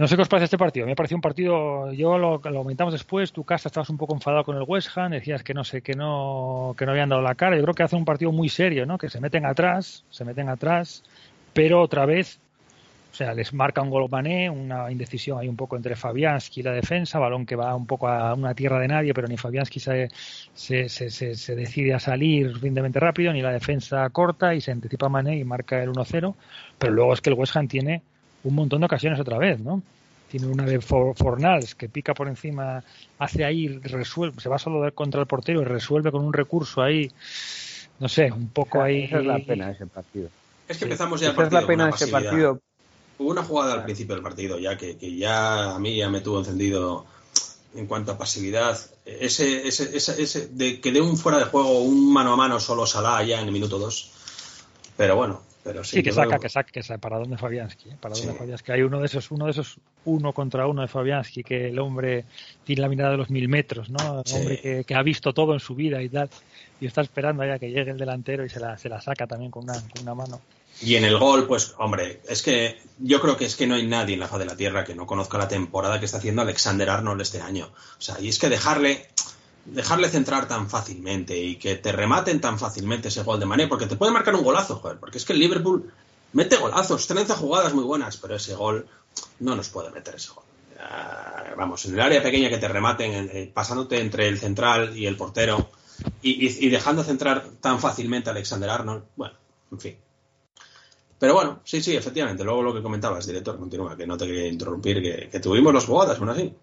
[0.00, 0.86] No sé qué os parece este partido.
[0.86, 4.56] Me pareció un partido, yo lo, comentamos después, tu casa estabas un poco enfadado con
[4.56, 7.54] el West Ham, decías que no sé, que no, que no habían dado la cara.
[7.54, 8.96] Yo creo que hace un partido muy serio, ¿no?
[8.96, 11.02] Que se meten atrás, se meten atrás,
[11.52, 12.40] pero otra vez,
[13.12, 16.62] o sea, les marca un gol Mané, una indecisión ahí un poco entre Fabianski y
[16.62, 19.80] la defensa, balón que va un poco a una tierra de nadie, pero ni Fabianski
[19.80, 20.08] se,
[20.54, 25.36] se, se, decide a salir suficientemente rápido, ni la defensa corta y se anticipa Mané
[25.36, 26.34] y marca el 1-0.
[26.78, 28.00] Pero luego es que el West Ham tiene
[28.44, 29.82] un montón de ocasiones otra vez, ¿no?
[30.30, 32.84] Tiene una de Fornals que pica por encima,
[33.18, 37.10] hace ahí, resuelve, se va solo contra el portero y resuelve con un recurso ahí,
[37.98, 39.04] no sé, un poco ahí.
[39.04, 40.28] Esa es la pena ese partido.
[40.68, 41.58] Es que empezamos ya el partido.
[41.58, 42.60] es la pena ese partido.
[43.18, 46.20] Hubo una jugada al principio del partido ya que, que, ya a mí ya me
[46.20, 47.06] tuvo encendido
[47.74, 48.78] en cuanto a pasividad.
[49.04, 52.60] Ese, ese, ese, ese de que de un fuera de juego, un mano a mano
[52.60, 54.10] solo Salah ya en el minuto 2.
[54.96, 55.42] Pero bueno,
[55.82, 57.96] sí, que saca, que saca, que saca, para dónde Fabianski, ¿eh?
[58.00, 58.72] para dónde Fabianski.
[58.72, 62.24] Hay uno de esos, uno de esos uno contra uno de Fabianski, que el hombre
[62.64, 64.22] tiene la mirada de los mil metros, ¿no?
[64.26, 66.30] Un hombre que, ha visto todo en su vida y tal,
[66.80, 69.50] y está esperando ya que llegue el delantero y se la, se la saca también
[69.50, 70.40] con una, con una mano.
[70.82, 73.86] Y en el gol, pues, hombre, es que yo creo que es que no hay
[73.86, 76.40] nadie en la faz de la tierra que no conozca la temporada que está haciendo
[76.40, 77.66] Alexander Arnold este año.
[77.66, 79.06] O sea, y es que dejarle,
[79.64, 83.86] dejarle centrar tan fácilmente y que te rematen tan fácilmente ese gol de Mané, porque
[83.86, 85.92] te puede marcar un golazo, joder, porque es que el Liverpool
[86.32, 88.86] mete golazos, 13 jugadas muy buenas, pero ese gol
[89.40, 90.44] no nos puede meter ese gol.
[91.56, 95.16] vamos, en el área pequeña que te rematen, eh, pasándote entre el central y el
[95.16, 95.70] portero
[96.22, 99.34] y, dejando centrar tan fácilmente a Alexander Arnold, bueno,
[99.70, 99.96] en fin.
[101.18, 104.46] Pero bueno, sí, sí, efectivamente, luego lo que comentabas, director, continúa, que no te quería
[104.46, 106.54] interrumpir, que, que tuvimos las jugadas, bueno, así.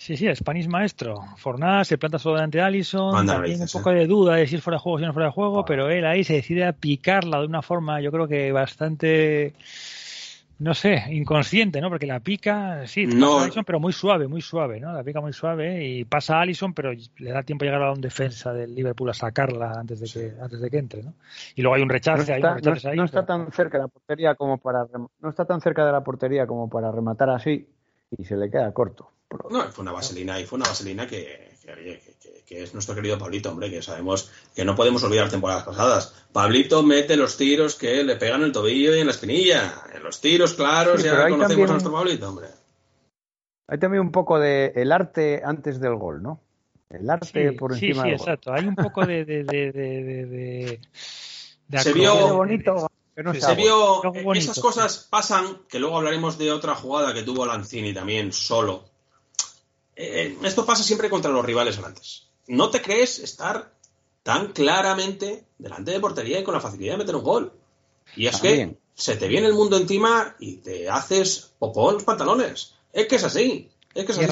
[0.00, 1.22] Sí, sí, Spanish maestro.
[1.36, 3.26] Fornás se planta solo delante de Allison.
[3.26, 5.12] También un poco de duda de si es fuera de juego o si no es
[5.12, 8.26] fuera de juego, pero él ahí se decide a picarla de una forma, yo creo
[8.26, 9.52] que bastante,
[10.58, 11.90] no sé, inconsciente, ¿no?
[11.90, 13.40] Porque la pica, sí, no.
[13.40, 14.90] Allison, pero muy suave, muy suave, ¿no?
[14.90, 17.92] La pica muy suave y pasa a Allison, pero le da tiempo a llegar a
[17.92, 21.12] un defensa del Liverpool a sacarla antes de que, antes de que entre, ¿no?
[21.54, 24.56] Y luego hay un rechace, no está, no, está tan cerca de la portería como
[24.56, 24.86] para,
[25.20, 27.68] no está tan cerca de la portería como para rematar así
[28.16, 29.10] y se le queda corto.
[29.50, 31.50] No, fue una vaselina y fue una vaselina que,
[32.46, 36.26] que, es nuestro querido Pablito, hombre, que sabemos que no podemos olvidar temporadas pasadas.
[36.32, 39.84] Pablito mete los tiros que le pegan en el tobillo y en la espinilla.
[39.94, 42.48] En los tiros claros, ya conocemos a nuestro Pablito, hombre.
[43.68, 46.40] Hay también un poco de el arte antes del gol, ¿no?
[46.88, 48.52] El arte por encima Sí, sí, exacto.
[48.52, 49.24] Hay un poco de...
[49.24, 50.80] de, de, de,
[51.68, 52.90] de se vio bonito.
[53.14, 54.02] se vio,
[54.34, 58.89] esas cosas pasan, que luego hablaremos de otra jugada que tuvo Lanzini también solo,
[60.00, 62.26] eh, esto pasa siempre contra los rivales grandes.
[62.48, 63.72] No te crees estar
[64.22, 67.52] tan claramente delante de portería y con la facilidad de meter un gol.
[68.16, 72.04] Y es que se te viene el mundo encima y te haces popó en los
[72.04, 72.74] pantalones.
[72.92, 73.70] Es que es así.
[73.94, 74.26] Es que es, así.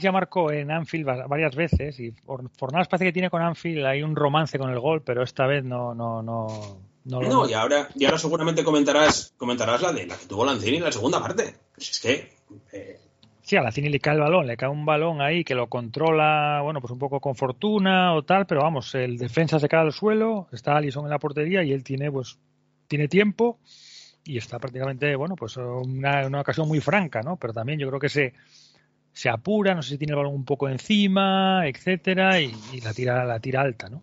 [0.00, 2.12] ya marcó en Anfield varias veces y
[2.56, 5.64] Fornals parece que tiene con Anfield hay un romance con el gol, pero esta vez
[5.64, 10.26] no no no no, y ahora y ahora seguramente comentarás comentarás la de la que
[10.26, 11.54] tuvo Lanzini en la segunda parte.
[11.74, 12.32] Pues es que
[12.72, 13.00] eh,
[13.46, 15.68] Sí, a la Cini le cae el balón, le cae un balón ahí que lo
[15.68, 19.82] controla, bueno, pues un poco con fortuna o tal, pero vamos, el defensa se cae
[19.82, 22.40] al suelo, está Alison en la portería y él tiene, pues,
[22.88, 23.60] tiene tiempo
[24.24, 27.36] y está prácticamente, bueno, pues una, una ocasión muy franca, ¿no?
[27.36, 28.34] Pero también yo creo que se,
[29.12, 33.24] se apura, no sé si tiene el balón un poco encima, etcétera, y, la tira,
[33.24, 34.02] la tira alta, ¿no?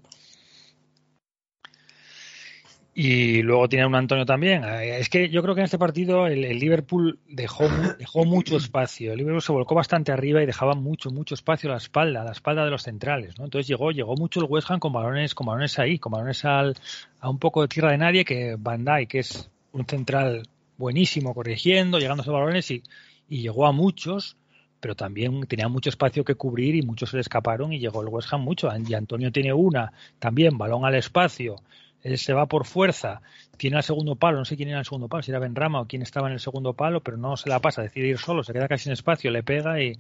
[2.96, 4.64] Y luego tiene un Antonio también.
[4.64, 7.68] Eh, es que yo creo que en este partido el, Liverpool dejó,
[7.98, 9.12] dejó mucho espacio.
[9.12, 12.26] El Liverpool se volcó bastante arriba y dejaba mucho, mucho espacio a la espalda, a
[12.26, 13.38] la espalda de los centrales.
[13.40, 13.46] ¿no?
[13.46, 16.76] Entonces llegó, llegó mucho el West Ham con balones, con balones ahí, con balones al,
[17.20, 20.44] a un poco de tierra de nadie que Van Dijk, que es un central
[20.78, 22.84] buenísimo, corrigiendo, llegando a esos balones y,
[23.28, 24.38] y llegó a muchos
[24.80, 28.10] pero también tenía mucho espacio que cubrir y muchos se le escaparon y llegó el
[28.10, 28.68] West Ham mucho.
[28.86, 31.62] Y Antonio tiene una, también balón al espacio,
[32.04, 33.22] él se va por fuerza,
[33.58, 35.88] tiene el segundo palo, no sé quién era el segundo palo, si era Benrama o
[35.88, 38.54] quién estaba en el segundo palo, pero no se la pasa, decide ir solo, se
[38.54, 39.98] queda casi en espacio, le pega y,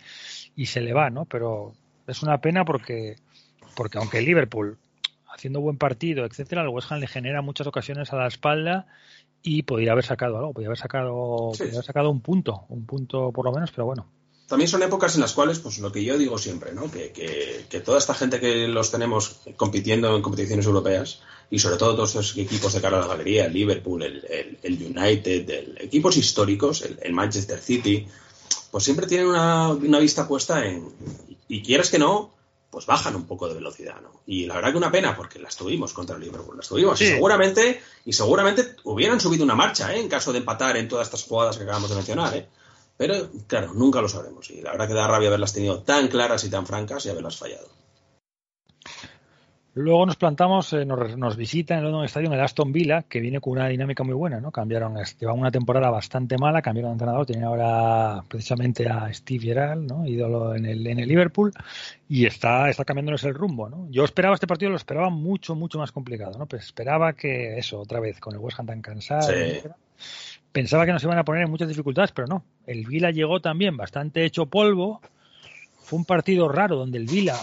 [0.55, 1.25] y se le va, ¿no?
[1.25, 1.73] Pero
[2.05, 3.15] es una pena porque,
[3.75, 4.77] porque aunque Liverpool,
[5.33, 8.85] haciendo buen partido, etcétera, el West Ham le genera muchas ocasiones a la espalda
[9.41, 13.31] y podría haber sacado algo, podría haber sacado, podría haber sacado un punto, un punto
[13.31, 14.07] por lo menos, pero bueno,
[14.53, 16.91] también son épocas en las cuales, pues lo que yo digo siempre, ¿no?
[16.91, 21.95] Que, que, toda esta gente que los tenemos compitiendo en competiciones europeas, y sobre todo
[21.95, 26.17] todos estos equipos de cara a la galería, el Liverpool, el, el, United, el, equipos
[26.17, 28.07] históricos, el, Manchester City,
[28.69, 30.87] pues siempre tienen una, una, vista puesta en,
[31.47, 32.31] y quieres que no,
[32.69, 34.21] pues bajan un poco de velocidad, ¿no?
[34.27, 37.07] Y la verdad que una pena, porque las tuvimos contra el Liverpool, las tuvimos, y
[37.07, 39.99] seguramente, y seguramente hubieran subido una marcha, ¿eh?
[39.99, 42.47] En caso de empatar en todas estas jugadas que acabamos de mencionar, ¿eh?
[42.97, 43.15] Pero,
[43.47, 44.49] claro, nunca lo sabremos.
[44.51, 47.37] Y la verdad que da rabia haberlas tenido tan claras y tan francas y haberlas
[47.37, 47.67] fallado.
[49.75, 53.39] Luego nos plantamos, eh, nos, visita en el London Stadium el Aston Villa, que viene
[53.39, 54.51] con una dinámica muy buena, ¿no?
[54.51, 59.79] Cambiaron, llevan una temporada bastante mala, cambiaron de entrenador, tienen ahora precisamente a Steve Gerrard,
[59.79, 60.05] ¿no?
[60.05, 61.51] Ídolo en el, en el Liverpool,
[62.07, 63.87] y está, está cambiándoles el rumbo, ¿no?
[63.89, 66.45] Yo esperaba este partido, lo esperaba mucho, mucho más complicado, ¿no?
[66.45, 69.27] Pues esperaba que eso, otra vez, con el West Ham tan cansado,
[70.53, 72.45] pensaba que nos iban a poner en muchas dificultades, pero no.
[72.65, 75.01] El Vila llegó también bastante hecho polvo.
[75.81, 77.37] Fue un partido raro donde el Vila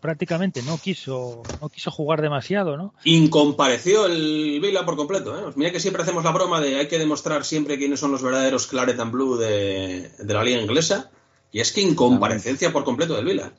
[0.00, 2.94] prácticamente no quiso no quiso jugar demasiado, ¿no?
[3.04, 5.36] Incompareció el Vila por completo.
[5.36, 5.52] ¿eh?
[5.56, 8.66] Mira que siempre hacemos la broma de hay que demostrar siempre quiénes son los verdaderos
[8.66, 11.10] Claret and Blue de, de la liga inglesa.
[11.50, 13.52] Y es que incomparecencia por completo del Vila.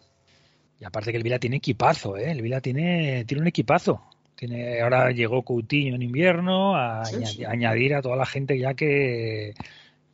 [0.80, 2.32] Y aparte que el Vila tiene equipazo, ¿eh?
[2.32, 4.02] El Vila tiene, tiene un equipazo.
[4.46, 7.04] Tiene, ahora llegó Coutinho en invierno a
[7.48, 9.54] añadir a toda la gente ya que,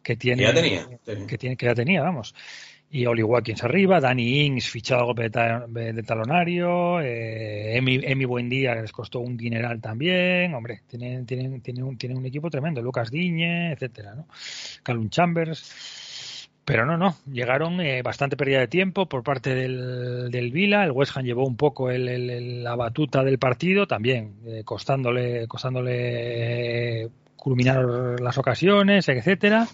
[0.03, 0.88] que tiene, ya tenía,
[1.27, 2.36] que tiene que ya tenía, vamos.
[2.91, 8.84] Y Oli Watkins arriba, Danny Ings fichado de, de talonario, eh, Emi, Emi Buendía que
[8.84, 13.09] les costó un dineral también, hombre, tienen, tienen, tienen, un, tienen un equipo tremendo, Lucas
[13.09, 14.27] Diñe, etcétera, ¿no?
[14.84, 16.09] Calum Chambers.
[16.70, 20.84] Pero no, no, llegaron eh, bastante pérdida de tiempo por parte del, del Vila.
[20.84, 27.05] El West Ham llevó un poco el, la batuta del partido, también eh, costándole, costándole
[27.05, 29.67] eh, culminar las ocasiones, etcétera.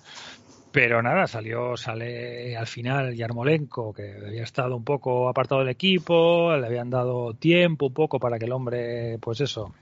[0.72, 6.56] Pero nada, salió, sale al final Yarmolenko, que había estado un poco apartado del equipo,
[6.56, 9.74] le habían dado tiempo un poco para que el hombre, pues eso,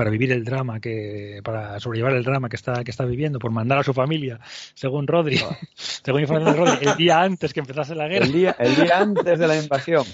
[0.00, 3.50] para vivir el drama que para sobrellevar el drama que está que está viviendo por
[3.50, 4.40] mandar a su familia
[4.72, 5.38] según Rodri
[5.74, 8.24] según información de Rodri el día antes que empezase la guerra.
[8.24, 10.06] El día el día antes de la invasión.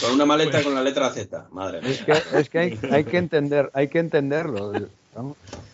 [0.00, 1.90] Con una maleta con la letra Z madre mía.
[1.90, 4.72] es que, es que hay, hay que entender hay que entenderlo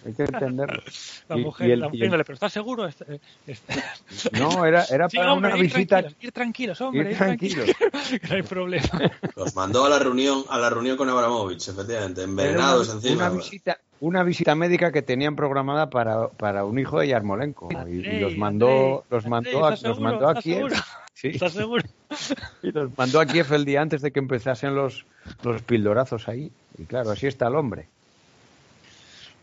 [0.05, 0.83] hay que entenderlo.
[1.29, 2.87] La mujer, la mujer pero ¿estás seguro?
[2.87, 3.83] Este, este...
[4.39, 6.05] No, era, era para una visita.
[6.21, 7.13] ir tranquilos, hombre.
[7.13, 7.69] Ir tranquilos.
[8.29, 9.13] no hay problema.
[9.37, 13.29] Los mandó a la reunión, a la reunión con Abramovich, efectivamente, envenenados encima.
[13.29, 17.69] Una visita, una visita médica que tenían programada para, para un hijo de Yarmolenko.
[17.89, 20.73] Y, los mandó, los mandó, a, los mandó a Kiev.
[21.15, 21.31] Sí.
[21.31, 21.83] ¿Estás seguro?
[22.63, 25.05] Y los mandó a Kiev el día antes de que empezasen los,
[25.43, 26.53] los pildorazos ahí.
[26.79, 27.89] Y claro, así está el hombre.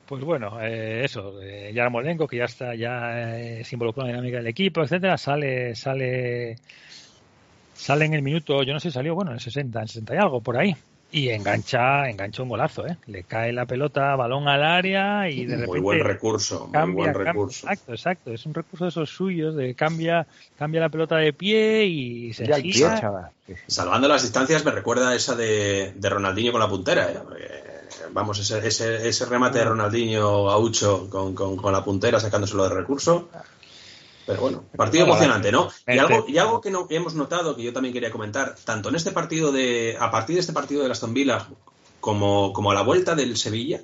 [0.06, 4.14] Pues bueno, eh, eso, eh, Yarmolenko, que ya está, ya eh, se involucró en la
[4.14, 6.58] dinámica del equipo, etcétera, sale, sale,
[7.74, 10.14] sale en el minuto, yo no sé, salió, bueno, en el 60, en el 60
[10.14, 10.76] y algo, por ahí.
[11.12, 12.98] Y engancha, engancha un golazo, ¿eh?
[13.08, 15.68] Le cae la pelota, balón al área y de repente.
[15.68, 17.68] Muy buen recurso, muy buen recurso.
[17.68, 18.34] exacto, exacto.
[18.34, 20.28] Es un recurso de esos suyos, de cambia,
[20.58, 23.32] cambia la pelota de pie y se gira.
[23.68, 27.75] Salvando las distancias me recuerda a esa de, de Ronaldinho con la puntera, ¿eh?
[28.12, 32.76] Vamos, ese, ese, ese remate de Ronaldinho gaucho con, con, con la puntera sacándoselo de
[32.76, 33.30] recurso.
[34.26, 35.70] Pero bueno, partido emocionante, ¿no?
[35.88, 38.96] Y algo, y algo que, no, hemos notado, que yo también quería comentar, tanto en
[38.96, 41.48] este partido de, a partir de este partido de Aston Villa,
[42.00, 43.82] como, como a la vuelta del Sevilla,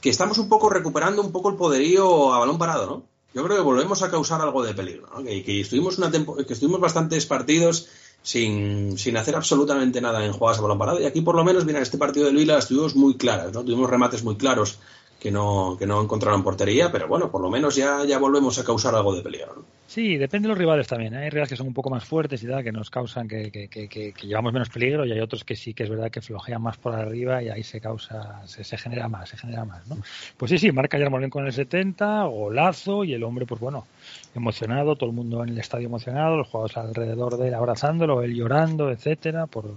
[0.00, 3.02] que estamos un poco recuperando un poco el poderío a balón parado, ¿no?
[3.34, 5.22] Yo creo que volvemos a causar algo de peligro, ¿no?
[5.22, 7.88] Que, que estuvimos una que estuvimos bastantes partidos
[8.26, 11.00] sin, sin hacer absolutamente nada en jugadas a balón parado.
[11.00, 13.62] Y aquí, por lo menos, mira, este partido del Vila estuvimos muy claras, ¿no?
[13.62, 14.80] Tuvimos remates muy claros
[15.26, 18.64] que no, que no encontraron portería, pero bueno, por lo menos ya, ya volvemos a
[18.64, 19.64] causar algo de peligro.
[19.88, 21.14] Sí, depende de los rivales también.
[21.14, 21.24] ¿eh?
[21.24, 23.88] Hay rivales que son un poco más fuertes y tal, que nos causan que, que,
[23.88, 26.76] que, llevamos menos peligro y hay otros que sí que es verdad que flojean más
[26.76, 29.96] por arriba y ahí se causa, se, se genera más, se genera más, ¿no?
[30.36, 33.84] Pues sí, sí, marca Yarmolenko con el 70, golazo y el hombre, pues bueno,
[34.36, 38.32] emocionado, todo el mundo en el estadio emocionado, los jugadores alrededor de él abrazándolo, él
[38.32, 39.74] llorando, etcétera, por,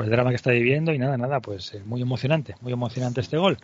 [0.00, 3.20] por el drama que está viviendo y nada, nada, pues eh, muy emocionante, muy emocionante
[3.20, 3.58] este gol.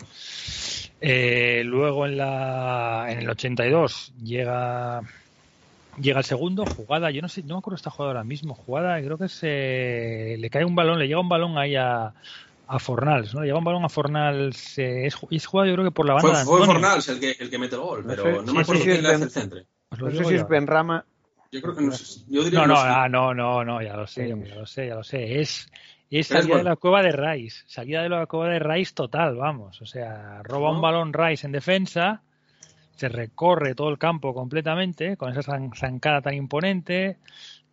[1.00, 5.00] Eh, luego en la en el 82 llega
[5.98, 9.00] llega el segundo, jugada, yo no sé, no me acuerdo esta jugada ahora mismo, jugada,
[9.00, 12.12] creo que se le cae un balón, le llega un balón ahí a,
[12.66, 13.40] a Fornals, ¿no?
[13.40, 16.14] Le llega un balón a Fornals, eh, es, es jugada yo creo que por la
[16.14, 16.44] banda.
[16.44, 19.02] Fue, fue Fornals el que, el que mete el gol, pero no, me acuerdo quién
[19.02, 19.60] le hace el centro.
[19.88, 21.06] Pues no sé si es Benrama.
[21.50, 22.20] Yo creo que no sé.
[22.28, 24.94] Yo diría no, no, ah, no, no, no, ya lo sé, ya lo sé, ya
[24.96, 25.40] lo sé.
[25.40, 25.70] Es,
[26.10, 29.80] es salida de la cueva de Rice, salida de la cueva de Rice total, vamos.
[29.82, 32.22] O sea, roba un balón Rice en defensa,
[32.94, 37.18] se recorre todo el campo completamente con esa zancada tan imponente.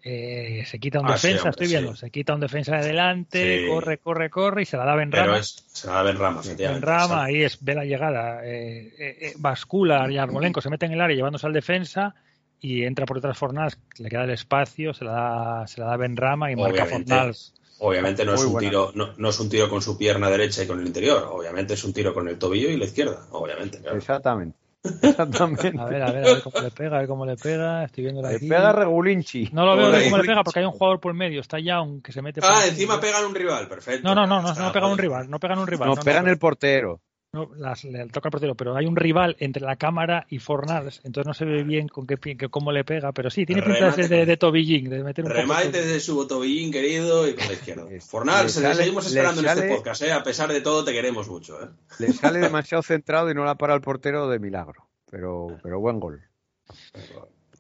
[0.05, 3.99] Eh, se quita un ah, defensa, estoy viendo, se quita un defensa de adelante, corre,
[3.99, 5.37] corre, corre y se la da Benrama.
[5.37, 10.11] Es, se la da Benrama, Benrama, ahí es, ve la llegada, eh, eh, eh bascula
[10.11, 12.15] y Armolenko se mete en el área llevándose al defensa
[12.59, 15.95] y entra por otras Fornals, le queda el espacio, se la da, se la da
[15.95, 17.53] Benrama y marca Fornals
[17.85, 20.79] Obviamente no es, un tiro, no, es un tiro con su pierna derecha y con
[20.79, 23.81] el interior, obviamente es un tiro con el tobillo y la izquierda, obviamente.
[23.93, 24.57] Exactamente.
[25.01, 25.73] Exactamente.
[25.77, 27.83] A ver, a ver, a ver cómo le pega, a ver cómo le pega.
[27.83, 29.49] Estoy viendo Le pega Regulinchi.
[29.51, 31.41] No lo veo cómo le pega porque hay un jugador por medio.
[31.41, 32.39] Está Young que se mete.
[32.41, 34.07] Ah, encima pegan un rival, perfecto.
[34.07, 35.29] No, no, no, no, no pegan un rival.
[35.29, 35.89] No pegan un rival.
[35.89, 37.01] No, pegan el portero
[37.33, 41.01] no, las, le toca al portero, pero hay un rival entre la cámara y Fornals,
[41.03, 44.25] entonces no se ve bien con qué, cómo le pega, pero sí, tiene pinta de,
[44.27, 47.85] de, tobillín, de meter un Remate desde su tobillín querido y con la izquierda.
[48.01, 50.11] Fornals, le seguimos esperando en este podcast, ¿eh?
[50.11, 51.59] a pesar de todo te queremos mucho.
[51.59, 51.69] ¿eh?
[51.97, 55.99] Le sale demasiado centrado y no la para el portero de milagro, pero, pero buen
[55.99, 56.21] gol.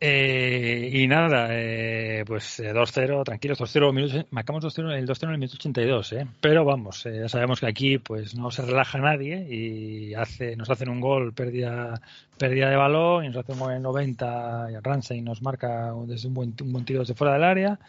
[0.05, 5.29] Eh, y nada, eh, pues 2-0, eh, tranquilos, 2-0 minutos, marcamos 2-0 el 2-0 en
[5.29, 6.27] el minuto 82, ¿eh?
[6.41, 10.89] pero vamos, ya sabemos que aquí pues no se relaja nadie y hace, nos hacen
[10.89, 12.01] un gol, pérdida,
[12.37, 16.27] pérdida de balón, y nos hacen un gol en 90 y Ramsey nos marca desde
[16.27, 17.79] un buen, un buen tiro desde fuera del área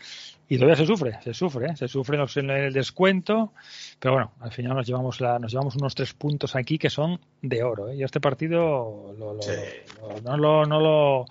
[0.49, 3.53] y todavía se sufre, se sufre, se sufre en el descuento,
[3.99, 7.19] pero bueno, al final nos llevamos la, nos llevamos unos tres puntos aquí que son
[7.41, 7.97] de oro, ¿eh?
[7.97, 9.39] y este partido lo,
[10.23, 11.27] no lo, no lo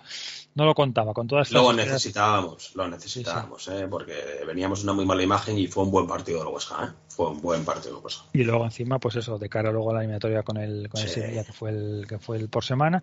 [0.56, 3.86] no lo contaba con todas Luego necesitábamos, lo necesitábamos, ¿eh?
[3.90, 4.14] porque
[4.46, 6.90] veníamos una muy mala imagen y fue un buen partido de West ¿eh?
[7.14, 8.02] Fue un buen partido
[8.32, 11.08] Y luego encima, pues eso, de cara luego a la eliminatoria con el, con el
[11.08, 13.02] Sevilla, que fue el, que fue el por semana.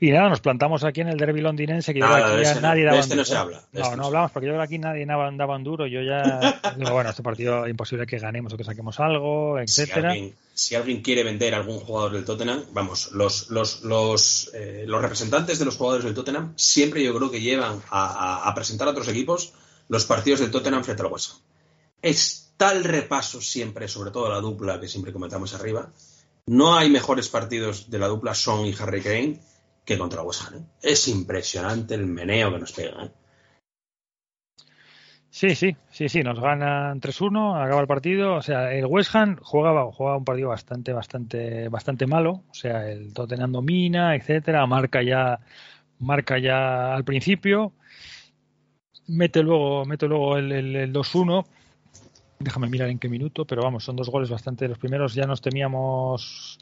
[0.00, 2.98] Y nada, nos plantamos aquí en el derby londinense, que yo aquí ya nadie daba
[2.98, 3.62] este no se habla.
[3.72, 5.86] no, este no hablamos, porque yo creo que aquí nadie daba, un duro.
[5.86, 10.14] Yo ya digo, bueno, este partido imposible que ganemos o que saquemos algo, etcétera
[10.60, 15.58] si alguien quiere vender algún jugador del Tottenham, vamos, los, los, los, eh, los representantes
[15.58, 19.54] de los jugadores del Tottenham siempre yo creo que llevan a, presentar a otros equipos
[19.88, 21.36] los partidos del Tottenham frente al West
[22.02, 25.90] Es tal repaso siempre, sobre todo la dupla que siempre comentamos arriba.
[26.44, 29.40] No hay mejores partidos de la dupla Son y Harry Kane
[29.82, 30.58] que contra West Ham.
[30.58, 30.66] ¿eh?
[30.82, 33.02] Es impresionante el meneo que nos pega.
[33.02, 33.12] ¿eh?
[35.30, 38.34] Sí, sí, sí, sí, nos ganan 3-1, acaba el partido.
[38.34, 42.44] O sea, el West Ham jugaba, un partido bastante, bastante, bastante malo.
[42.50, 45.40] O sea, el Tottenham domina, etcétera, marca ya,
[45.98, 47.72] marca ya al principio,
[49.06, 51.46] mete luego, mete luego el, el 2-1.
[52.40, 54.66] Déjame mirar en qué minuto, pero vamos, son dos goles bastante.
[54.66, 56.58] Los primeros ya nos teníamos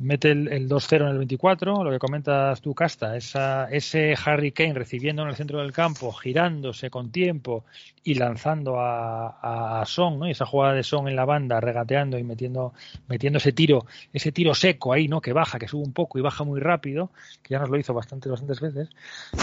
[0.00, 5.22] mete el, 2-0 en el 24, lo que comentas tú, Casta, ese Harry Kane recibiendo
[5.22, 7.64] en el centro del campo, girándose con tiempo
[8.02, 10.26] y lanzando a, a Son, ¿no?
[10.26, 12.72] Y esa jugada de Son en la banda, regateando y metiendo,
[13.08, 15.20] metiendo ese tiro, ese tiro seco ahí, ¿no?
[15.20, 17.10] Que baja, que sube un poco y baja muy rápido,
[17.42, 18.88] que ya nos lo hizo bastantes, bastantes veces.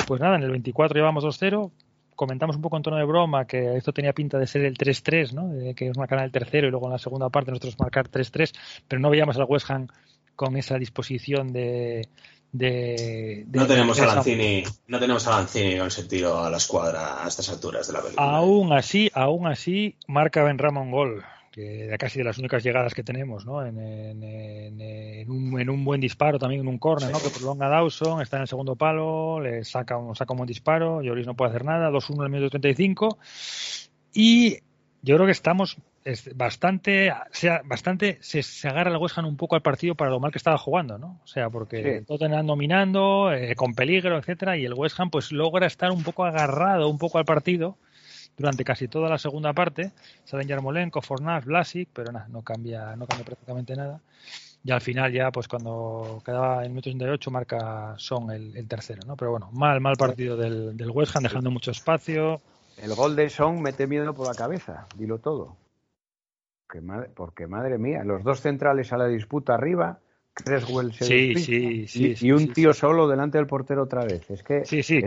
[0.07, 1.71] Pues nada, en el 24 llevamos 2-0,
[2.17, 5.31] comentamos un poco en tono de broma que esto tenía pinta de ser el 3-3,
[5.31, 5.47] ¿no?
[5.47, 8.53] De que es canal el tercero y luego en la segunda parte nosotros marcar 3-3,
[8.87, 9.87] pero no veíamos al West Ham
[10.35, 12.09] con esa disposición de,
[12.51, 17.23] de, no tenemos a Lanzini no tenemos a Lanzini con ese tiro a la escuadra
[17.23, 21.25] a estas alturas de la película aún así aún así marca Ben Ramón gol
[21.57, 23.65] que de casi de las únicas llegadas que tenemos ¿no?
[23.65, 27.19] en, en, en, un, en un, buen disparo también en un córner ¿no?
[27.19, 31.01] que prolonga Dawson está en el segundo palo le saca un, saca un buen disparo
[31.01, 33.17] Lloris no puede hacer nada 2-1 en el minuto 35
[34.13, 34.59] y
[35.01, 39.55] yo creo que estamos es bastante, sea, bastante se, agarra el West Ham un poco
[39.55, 41.19] al partido para lo mal que estaba jugando, ¿no?
[41.21, 42.05] O sea, porque sí.
[42.05, 46.23] Tottenham dominando, eh, con peligro, etcétera, y el West Ham pues logra estar un poco
[46.23, 47.77] agarrado un poco al partido
[48.37, 49.91] durante casi toda la segunda parte.
[50.23, 53.99] Salen Yarmolenko, Fornás, Blasic, pero nada, no cambia, no cambia prácticamente nada.
[54.63, 59.15] y al final ya, pues cuando quedaba el minuto 88 marca Son el, tercero, ¿no?
[59.15, 62.39] Pero bueno, mal, mal partido del, del West Ham, dejando mucho espacio.
[62.77, 65.57] El gol de Son mete miedo por la cabeza, dilo todo.
[67.15, 69.99] porque madre mía, los dos centrales a la disputa arriba,
[70.43, 74.29] Creswell sí, sí, sí, y, un tío solo delante del portero otra vez.
[74.29, 75.01] Es que, sí, sí,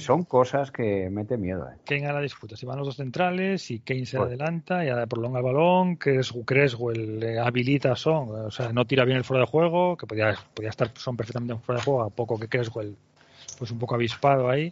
[0.00, 1.68] son cosas que mete miedo.
[1.68, 1.76] Eh.
[1.84, 2.56] Kane la disputa.
[2.56, 7.38] Si van los dos centrales y Kane se adelanta y prolonga el balón, Creswell le
[7.38, 10.70] habilita a Son, o sea, no tira bien el fuera de juego, que podía, podía
[10.70, 12.96] estar Son perfectamente fuera de juego, a poco que Creswell
[13.58, 14.70] pues un poco avispado ahí.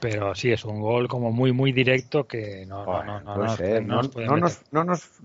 [0.00, 4.62] Pero sí, es un gol como muy, muy directo que no, no, no, no, nos,
[4.72, 4.84] no,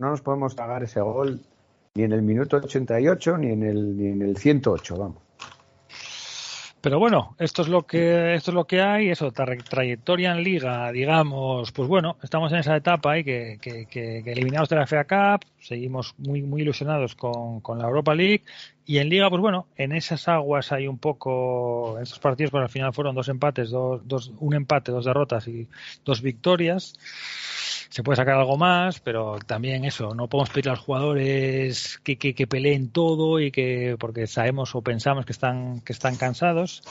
[0.10, 1.40] nos, podemos pagar ese gol
[1.96, 5.18] ni en el minuto 88 ni en el, ni en el 108, vamos.
[6.82, 10.92] Pero bueno, esto es lo que esto es lo que hay, eso, trayectoria en liga,
[10.92, 15.50] digamos, pues bueno, estamos en esa etapa ahí que, que, eliminados de la FA Cup,
[15.60, 18.44] seguimos muy muy ilusionados con, con, la Europa League
[18.86, 22.64] y en liga, pues bueno, en esas aguas hay un poco, en esos partidos, pues
[22.64, 25.68] al final fueron dos empates, dos, dos, un empate, dos derrotas y
[26.04, 26.94] dos victorias
[27.96, 32.18] se puede sacar algo más, pero también eso, no podemos pedir a los jugadores que,
[32.18, 36.84] que, peleen todo y que porque sabemos o pensamos que están que están cansados.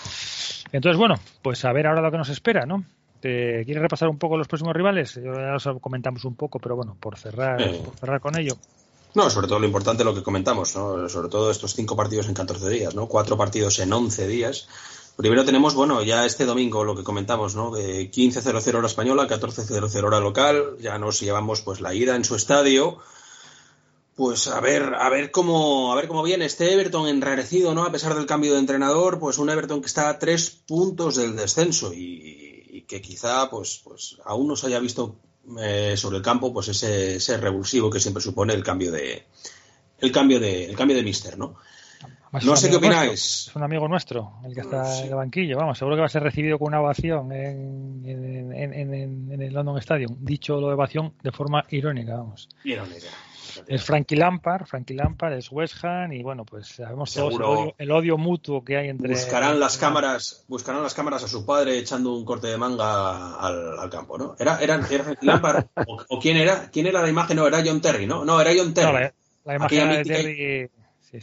[0.73, 2.85] Entonces, bueno, pues a ver ahora lo que nos espera, ¿no?
[3.21, 5.15] ¿Quieres repasar un poco los próximos rivales?
[5.15, 8.55] Ya los comentamos un poco, pero bueno, por cerrar, por cerrar con ello.
[9.15, 11.09] No, sobre todo lo importante lo que comentamos, ¿no?
[11.09, 13.07] Sobre todo estos cinco partidos en 14 días, ¿no?
[13.07, 14.69] Cuatro partidos en 11 días
[15.17, 17.71] Primero tenemos, bueno, ya este domingo lo que comentamos, ¿no?
[17.71, 22.35] De 15.00 hora española, 14.00 hora local, ya nos llevamos pues la ida en su
[22.35, 22.99] estadio.
[24.17, 27.85] Pues a ver, a ver cómo, a ver cómo viene este Everton enrarecido, ¿no?
[27.85, 31.37] A pesar del cambio de entrenador, pues un Everton que está a tres puntos del
[31.37, 35.17] descenso y, que quizá, pues, pues aún no se haya visto
[35.61, 39.27] eh, sobre el campo, pues ese, ese revulsivo que siempre supone el cambio de,
[39.99, 41.57] el cambio de, el cambio de Mister, ¿no?
[42.43, 43.49] no sé qué opináis.
[43.49, 45.57] Es un amigo nuestro, el que está en el banquillo.
[45.57, 48.03] Vamos, seguro que va a ser recibido con una ovación en,
[49.41, 50.17] el London Stadium.
[50.21, 52.49] Dicho lo de ovación de forma irónica, vamos.
[52.65, 53.07] Irónica.
[53.67, 58.19] Es Frankie Lampard, Frankie Lampard es West Ham y bueno, pues sabemos todos el odio,
[58.19, 59.11] mutuo que hay entre.
[59.11, 63.91] Buscarán las cámaras, buscarán las cámaras a su padre echando un corte de manga al,
[63.91, 64.37] campo, ¿no?
[64.39, 65.67] ¿Era, era, Frankie Lampard?
[66.09, 66.71] o, quién era?
[66.71, 67.37] ¿Quién era la imagen?
[67.37, 68.25] No, era John Terry, ¿no?
[68.25, 69.13] No, era John Terry.
[69.45, 70.71] la, imagen de Terry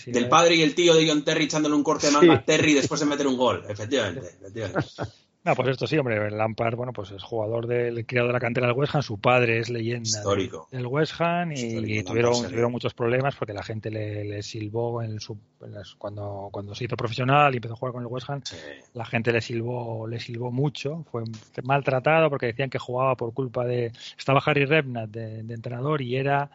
[0.05, 2.73] del padre y el tío de John Terry echándole un corte de manga a Terry
[2.73, 4.37] después de meter un gol, efectivamente.
[5.43, 8.67] No, pues esto sí, hombre, Lampard, bueno, pues es jugador del criado de la cantera
[8.67, 10.67] del West Ham, su padre es leyenda Histórico.
[10.69, 15.39] del West Ham y, tuvieron, tuvieron muchos problemas porque la gente le, silbó en su,
[15.97, 18.41] cuando, cuando se hizo profesional y empezó a jugar con el West Ham,
[18.93, 21.23] la gente le silbó, le silbó mucho, fue
[21.63, 26.51] maltratado porque decían que jugaba por culpa de, estaba Harry Redknapp de entrenador y era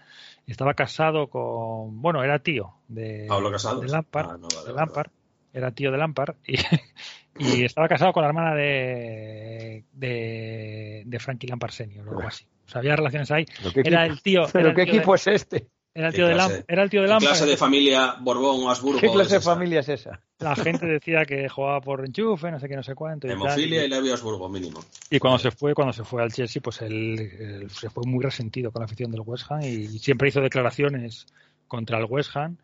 [0.46, 3.80] estaba casado con, bueno, era tío de, Pablo Casado.
[3.80, 5.10] de Lampard, ah, Lampard
[5.52, 6.56] era tío de Lampard y,
[7.38, 12.46] y, estaba casado con la hermana de, de, de Frankie Lampard Senior o algo así.
[12.66, 13.46] O sea, había relaciones ahí.
[13.74, 14.46] Era el tío.
[14.52, 15.68] ¿Pero qué equipo es este?
[15.94, 16.64] Era el tío, de, Lampard.
[16.68, 17.30] era el tío de Lampard.
[17.30, 19.00] clase de familia Borbón o Habsburgo?
[19.00, 20.20] ¿Qué clase de familia es esa?
[20.40, 23.26] La gente decía que jugaba por enchufe, no sé qué, no sé cuánto.
[23.26, 24.84] Hemofilia y, y Habsburgo, mínimo.
[25.08, 28.70] Y cuando se fue, cuando se fue al Chelsea, pues él, se fue muy resentido
[28.70, 31.24] con la afición del West Ham y siempre hizo declaraciones
[31.66, 32.58] contra el West Ham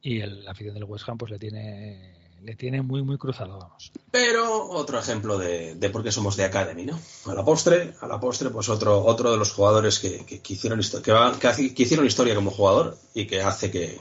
[0.00, 3.58] y el, la afición del West Ham pues le tiene le tiene muy, muy cruzado,
[3.58, 3.92] vamos.
[4.10, 6.98] Pero otro ejemplo de, de por qué somos de Academy, ¿no?
[7.26, 10.80] A la postre, a la postre, pues otro, otro de los jugadores que, que, hicieron,
[10.80, 13.98] que, que, hicieron historia como jugador y que hace que,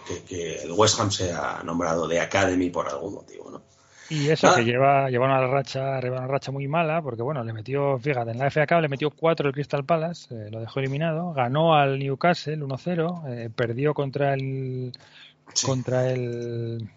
[0.64, 3.62] el West Ham sea nombrado de Academy por algún motivo, ¿no?
[4.10, 7.54] Y eso, que lleva, lleva una racha, lleva una racha muy mala, porque bueno, le
[7.54, 10.80] metió, fíjate, en la FA Cup le metió cuatro el Crystal Palace, eh, lo dejó
[10.80, 14.92] eliminado, ganó al Newcastle 1-0, eh, perdió contra el
[15.64, 16.90] contra el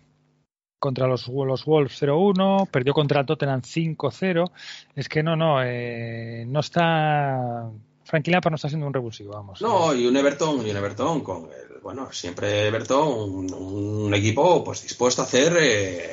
[0.83, 4.51] contra los, los Wolves 0-1, perdió contra el Tottenham 5-0.
[4.97, 7.70] Es que no, no, eh, no está.
[8.05, 9.62] Frankie Lampard no está siendo un revulsivo, vamos.
[9.62, 14.83] No, y un Everton, y un Everton con el, bueno, siempre Everton, un, equipo pues
[14.83, 16.11] dispuesto a hacer eh,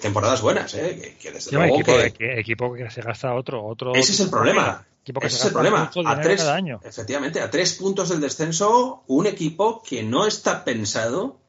[0.00, 3.94] temporadas buenas, eh, que, desde luego equipo, que, equipo que se gasta otro, otro.
[3.94, 4.82] Ese es el problema.
[5.04, 5.90] Ese es el problema.
[6.06, 6.46] A tres,
[6.84, 11.39] efectivamente, a tres puntos del descenso, un equipo que no está pensado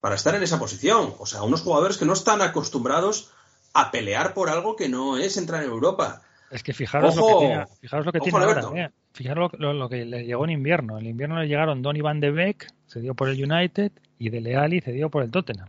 [0.00, 1.14] para estar en esa posición.
[1.18, 3.32] O sea, unos jugadores que no están acostumbrados
[3.74, 6.22] a pelear por algo que no es entrar en Europa.
[6.50, 8.92] Es que fijaros lo que tiene, fijaros lo que tiene ahora.
[9.12, 10.98] Fijaros lo, que le llegó en invierno.
[10.98, 14.56] En invierno le llegaron Donny Van de Beek, se dio por el United, y Dele
[14.56, 15.68] Alli se dio por el Tottenham.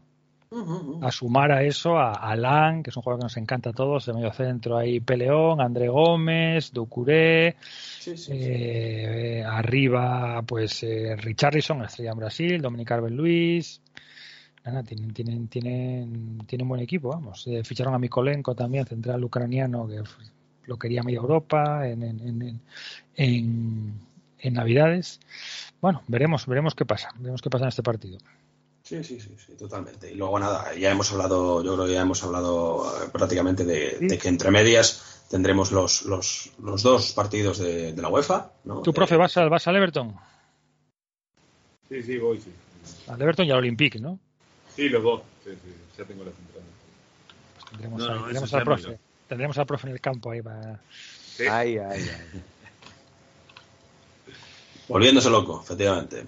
[1.02, 4.08] A sumar a eso a Alan, que es un jugador que nos encanta a todos,
[4.08, 7.56] de medio centro ahí Peleón, André Gómez, Ducuré,
[8.30, 13.82] eh, arriba pues eh, Richarlison, estrella en Brasil, Dominic Carver Luis,
[14.66, 17.48] Nada, tienen, tienen, tienen, tienen buen equipo, vamos.
[17.48, 20.04] Eh, ficharon a Mikolenko también, central ucraniano, que
[20.66, 22.60] lo quería media Europa en, en,
[23.16, 24.00] en,
[24.38, 25.20] en, Navidades.
[25.82, 28.18] Bueno, veremos, veremos qué pasa, veremos qué pasa en este partido.
[28.84, 30.12] Sí, sí, sí, sí, totalmente.
[30.12, 34.18] Y luego nada, ya hemos hablado, yo creo que ya hemos hablado eh, prácticamente de,
[34.22, 38.52] que entre medias tendremos los, los, los dos partidos de, la UEFA.
[38.66, 38.82] ¿no?
[38.82, 40.16] ¿Tu profe vas al, vas al Everton?
[41.88, 42.52] Sí, sí, voy, sí.
[43.08, 44.20] Al Everton y al Olympique, ¿no?
[44.80, 45.22] Sí, los dos.
[45.44, 46.70] Sí, sí, ya tengo las entradas.
[47.54, 48.98] Pues tendremos, no, tendremos al profe.
[49.28, 50.80] Tendremos al profe en el campo ahí para.
[51.36, 51.44] Sí.
[51.44, 52.42] Ay, ay, ay.
[54.88, 56.24] Volviéndose loco, efectivamente.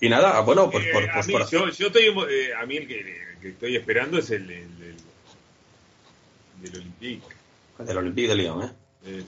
[0.00, 2.86] Y nada, bueno, pues por, eh, pues por, yo, yo, estoy, eh, a mí el
[2.86, 4.96] que, que, estoy esperando es el, el, el
[6.62, 7.26] del Olympique.
[7.78, 8.70] Del Olympique de Lyon, ¿eh?
[9.04, 9.24] Sí, sí,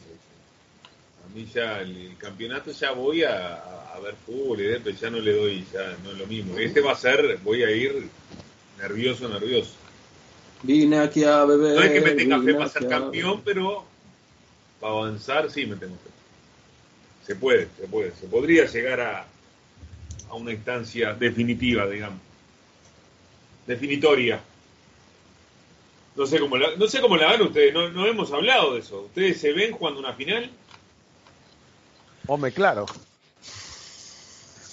[1.27, 5.19] A mí ya el, campeonato ya voy a, a, ver fútbol y pero ya no
[5.19, 6.57] le doy, ya no es lo mismo.
[6.57, 8.09] Este va a ser, voy a ir
[8.79, 9.73] nervioso, nervioso.
[10.63, 11.77] Vine aquí a beber.
[11.77, 13.85] No es que me tenga fe para ser campeón, pero
[14.81, 16.11] para avanzar sí me tengo fe.
[17.27, 18.13] Se puede, se puede.
[18.13, 19.27] Se podría llegar a,
[20.31, 22.21] a una instancia definitiva, digamos.
[23.67, 24.41] Definitoria.
[26.17, 28.81] No sé cómo la, no sé cómo la ven ustedes, no, no hemos hablado de
[28.81, 29.03] eso.
[29.03, 30.51] ¿Ustedes se ven jugando una final?
[32.27, 32.87] Hombre, claro.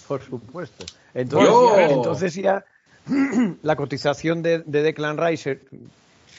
[0.07, 0.85] Por supuesto.
[1.13, 2.65] Entonces, entonces ya
[3.61, 5.59] la cotización de, de Declan Rice,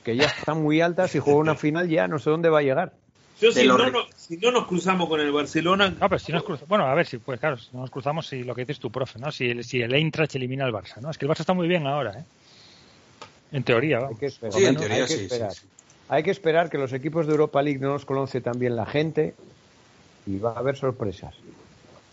[0.05, 2.63] que ya está muy alta, si juega una final ya no sé dónde va a
[2.63, 2.93] llegar.
[3.41, 3.77] Yo si no,
[4.17, 5.91] si no, nos cruzamos con el Barcelona...
[5.91, 6.69] No, pero si nos cruzamos...
[6.71, 8.91] Bueno, a ver, si pues claro, si no nos cruzamos, si lo que dices tu
[8.91, 9.31] profe, ¿no?
[9.31, 11.11] Si el, si el Eintracht elimina al Barça, ¿no?
[11.11, 12.25] Es que el Barça está muy bien ahora, ¿eh?
[13.53, 14.15] En teoría, vamos.
[14.15, 14.53] Hay que esperar.
[14.55, 15.53] Sí, en teoría, hay que esperar.
[16.09, 19.35] Hay que esperar que los equipos de Europa League no nos conoce también la gente
[20.27, 21.35] y va a haber sorpresas.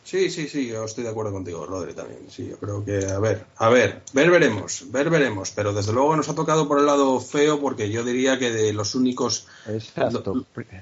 [0.04, 2.20] Sí, sí, sí, yo estoy de acuerdo contigo, Rodri, también.
[2.30, 6.16] Sí, yo creo que, a ver, a ver, ver veremos, ver veremos, pero desde luego
[6.16, 9.48] nos ha tocado por el lado feo porque yo diría que de los únicos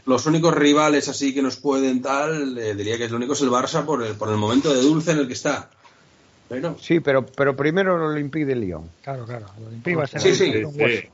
[0.06, 3.42] los únicos rivales así que nos pueden tal, eh, diría que es lo único es
[3.42, 5.70] el Barça por el, por el momento de dulce en el que está.
[6.82, 8.90] Sí, pero, pero primero el Olympique de Lyon.
[9.04, 11.10] Claro, claro, el Olympique va a ser sí, sí, sí.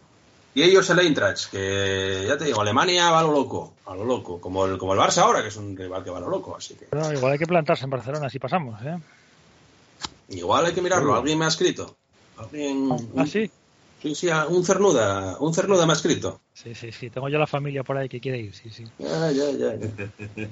[0.53, 4.03] Y ellos el Eintracht, que ya te digo, Alemania va a lo loco, a lo
[4.03, 6.29] loco, como el, como el Barça ahora, que es un rival que va a lo
[6.29, 6.87] loco, así que...
[7.13, 8.97] igual hay que plantarse en Barcelona si pasamos, ¿eh?
[10.29, 11.95] Igual hay que mirarlo, alguien me ha escrito.
[12.37, 12.89] ¿Alguien...
[13.15, 13.51] ¿Ah, sí?
[14.01, 16.41] Sí, sí, un cernuda, un cernuda me ha escrito.
[16.53, 18.83] Sí, sí, sí, tengo yo la familia por ahí que quiere ir, sí, sí.
[18.97, 19.73] Ya, ya, ya.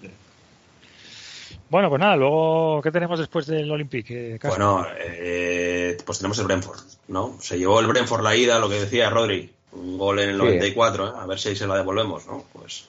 [1.67, 4.37] Bueno, pues nada, luego, ¿qué tenemos después del Olympique?
[4.43, 7.37] Bueno, eh, pues tenemos el Brentford, ¿no?
[7.41, 11.07] Se llevó el Brentford la ida, lo que decía Rodri un gol en el 94,
[11.07, 11.11] ¿eh?
[11.15, 12.45] a ver si ahí se la devolvemos, ¿no?
[12.53, 12.85] Pues,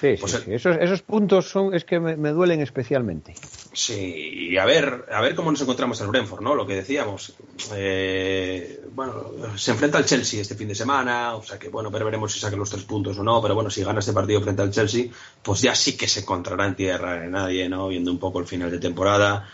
[0.00, 3.34] sí, pues sí, Esos, esos puntos son es que me, duelen especialmente.
[3.72, 6.54] Sí, y a ver, a ver cómo nos encontramos el Brentford, ¿no?
[6.54, 7.34] Lo que decíamos.
[7.74, 12.04] Eh, bueno, se enfrenta al Chelsea este fin de semana, o sea que bueno, pero
[12.04, 14.62] veremos si saca los tres puntos o no, pero bueno, si gana este partido frente
[14.62, 15.06] al Chelsea,
[15.42, 17.88] pues ya sí que se encontrará en tierra de nadie, ¿no?
[17.88, 19.48] Viendo un poco el final de temporada.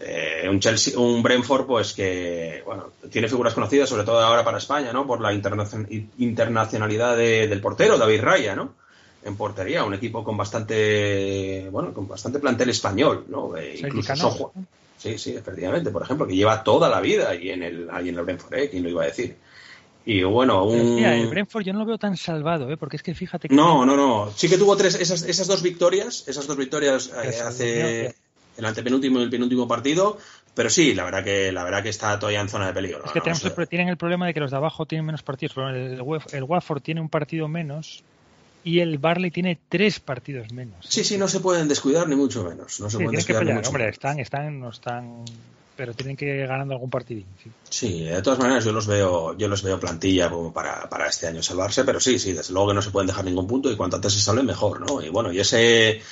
[0.00, 4.58] Eh, un Chelsea, un Brentford, pues que bueno, tiene figuras conocidas, sobre todo ahora para
[4.58, 5.06] España, ¿no?
[5.06, 8.74] Por la internacionalidad del portero, David Raya, ¿no?
[9.24, 13.56] En portería, un equipo con bastante, bueno, con bastante plantel español, ¿no?
[13.56, 14.52] Eh, incluso
[14.98, 18.18] Sí, sí, efectivamente, por ejemplo, que lleva toda la vida ahí en el, ahí en
[18.18, 18.68] el Brentford, ¿eh?
[18.68, 19.36] ¿Quién lo iba a decir?
[20.04, 20.98] Y bueno, un...
[20.98, 22.76] el Brentford yo no lo veo tan salvado, ¿eh?
[22.76, 23.54] Porque es que fíjate que...
[23.54, 24.32] No, no, no.
[24.34, 28.14] Sí que tuvo tres, esas, esas dos victorias, esas dos victorias eh, hace
[28.58, 30.18] el antepenúltimo y el penúltimo partido,
[30.54, 33.04] pero sí, la verdad que la verdad que está todavía en zona de peligro.
[33.06, 35.56] Es que tienen el problema de que los de abajo tienen menos partidos.
[35.56, 36.02] El,
[36.32, 38.02] el Watford tiene un partido menos
[38.64, 40.84] y el Barley tiene tres partidos menos.
[40.86, 42.80] Sí, sí, no se pueden descuidar ni mucho menos.
[42.80, 43.66] No se pueden descuidar que pelear.
[43.66, 45.24] Hombre, están, están, no están,
[45.76, 47.26] pero tienen que ir ganando algún partidín.
[47.42, 47.50] Sí.
[47.70, 48.04] sí.
[48.04, 51.40] de todas maneras yo los veo, yo los veo plantilla como para, para este año
[51.40, 53.94] salvarse, pero sí, sí, desde luego que no se pueden dejar ningún punto y cuanto
[53.94, 55.00] antes se salven mejor, ¿no?
[55.00, 56.02] Y bueno, y ese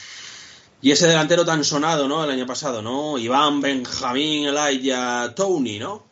[0.86, 2.22] y ese delantero tan sonado, ¿no?
[2.22, 3.18] El año pasado, ¿no?
[3.18, 6.04] Iván, Benjamín, Elaya, Tony, ¿no?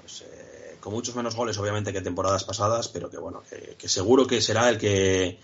[0.00, 3.42] Pues eh, con muchos menos goles, obviamente, que temporadas pasadas, pero que bueno,
[3.76, 5.40] que, seguro que será el que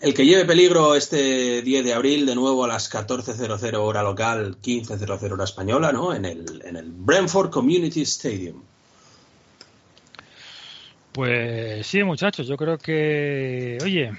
[0.00, 4.58] el que lleve peligro este 10 de abril, de nuevo a las 14.00 hora local,
[4.62, 6.14] 15.00 hora española, ¿no?
[6.14, 8.62] En el, en el Brentford Community Stadium.
[11.10, 14.12] Pues sí, muchachos, yo creo que, oye,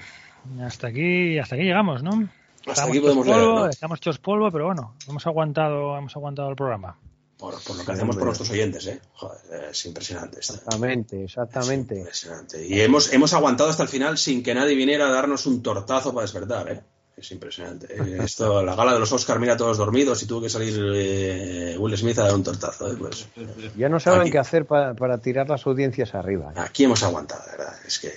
[0.60, 2.28] hasta aquí, hasta aquí llegamos, ¿no?
[2.66, 6.98] Hasta aquí podemos polvo, Estamos hechos polvo, pero bueno, hemos aguantado, hemos aguantado el programa.
[7.36, 9.00] Por, lo que hacemos por nuestros oyentes, ¿eh?
[9.14, 10.38] Joder, es impresionante.
[10.38, 11.98] Exactamente, exactamente.
[11.98, 12.64] impresionante.
[12.64, 16.14] Y hemos, hemos aguantado hasta el final sin que nadie viniera a darnos un tortazo
[16.14, 16.84] para despertar, ¿eh?
[17.16, 17.86] Es impresionante.
[17.90, 21.76] Eh, esto, la gala de los Oscars, mira todos dormidos y tuvo que salir eh,
[21.78, 22.90] Will Smith a dar un tortazo.
[22.90, 23.28] Eh, pues,
[23.76, 26.52] ya no saben qué hacer para, tirar las audiencias arriba.
[26.56, 27.74] Aquí hemos aguantado, verdad.
[27.86, 28.10] Es que,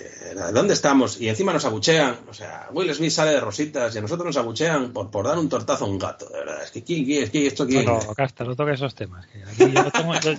[0.52, 1.20] ¿dónde estamos?
[1.20, 2.16] Y encima nos abuchean.
[2.28, 5.38] O sea, Will Smith sale de rositas y a nosotros nos abuchean por, por dar
[5.38, 6.62] un tortazo a un gato, de verdad.
[6.62, 7.84] Es que, ¿quién, quién, quién esto quién?
[7.84, 9.26] No, Casta, no toques esos temas.
[9.58, 9.68] yo,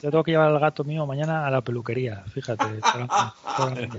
[0.01, 2.65] tengo, que llevar al gato mío mañana a la peluquería, fíjate.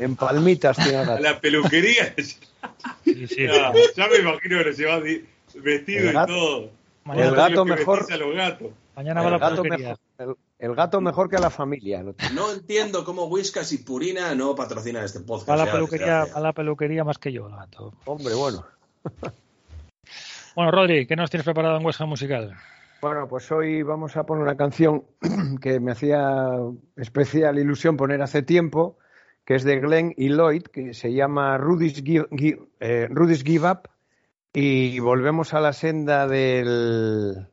[0.01, 1.05] en palmitas, tío.
[1.21, 2.15] La peluquería.
[3.05, 5.03] ya me imagino que lo llevas
[5.55, 6.71] vestido y todo.
[7.15, 8.07] el gato mejor.
[8.97, 9.99] Mañana va el, gato mejor,
[10.59, 12.03] el, gato mejor que a la familia.
[12.35, 15.51] No entiendo cómo Whiskas y Purina no patrocinan este podcast.
[15.51, 17.95] A la, peluquería, a la peluquería más que yo, el gato.
[18.07, 18.67] Hombre, bueno.
[20.57, 22.57] bueno, Rodri, ¿qué nos tienes preparado en Huesca Musical?
[23.01, 25.05] Bueno, pues hoy vamos a poner una canción
[25.63, 26.51] que me hacía
[26.97, 28.99] especial ilusión poner hace tiempo
[29.49, 32.29] que es de Glenn y Lloyd, que se llama Rudy's Give,
[32.81, 33.09] eh,
[33.43, 33.89] Give, Up,
[34.61, 37.47] y volvemos a la senda del,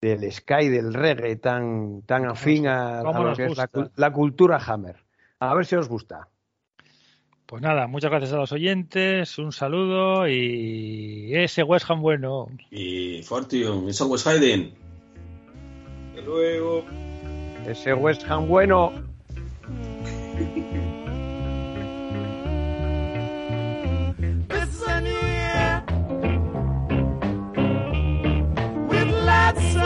[0.00, 3.58] del sky, del reggae, tan, tan afín a, lo que es
[3.96, 4.96] la, cultura Hammer.
[5.38, 6.28] A ver si os gusta.
[7.44, 12.48] Pues nada, muchas gracias a los oyentes, un saludo y ese West Ham bueno.
[12.70, 14.72] Y Fortune, eso West Hiding.
[16.08, 16.86] Hasta luego.
[17.66, 18.92] Ese West Ham bueno.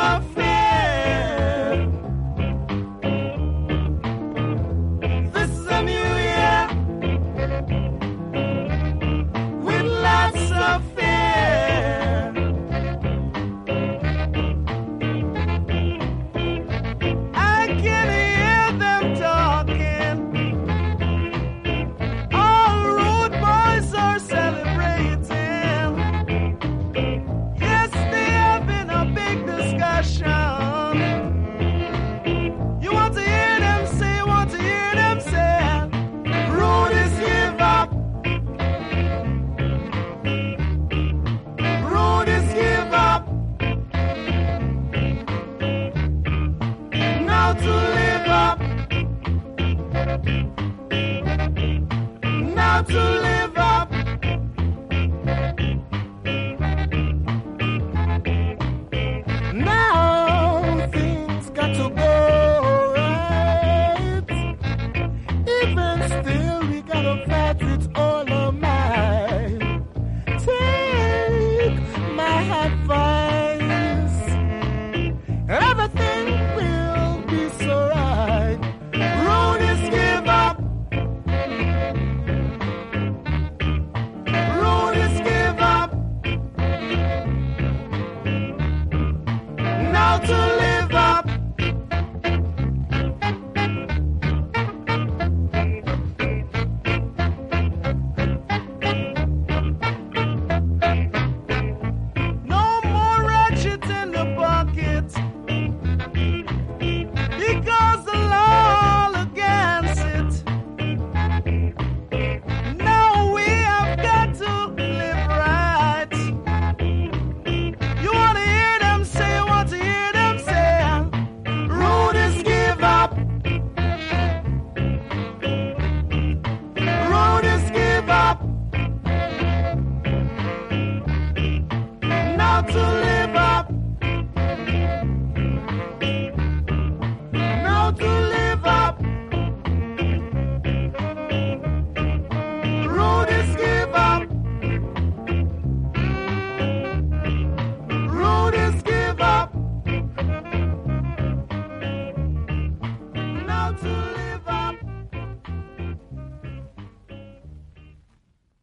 [0.01, 0.60] so fair.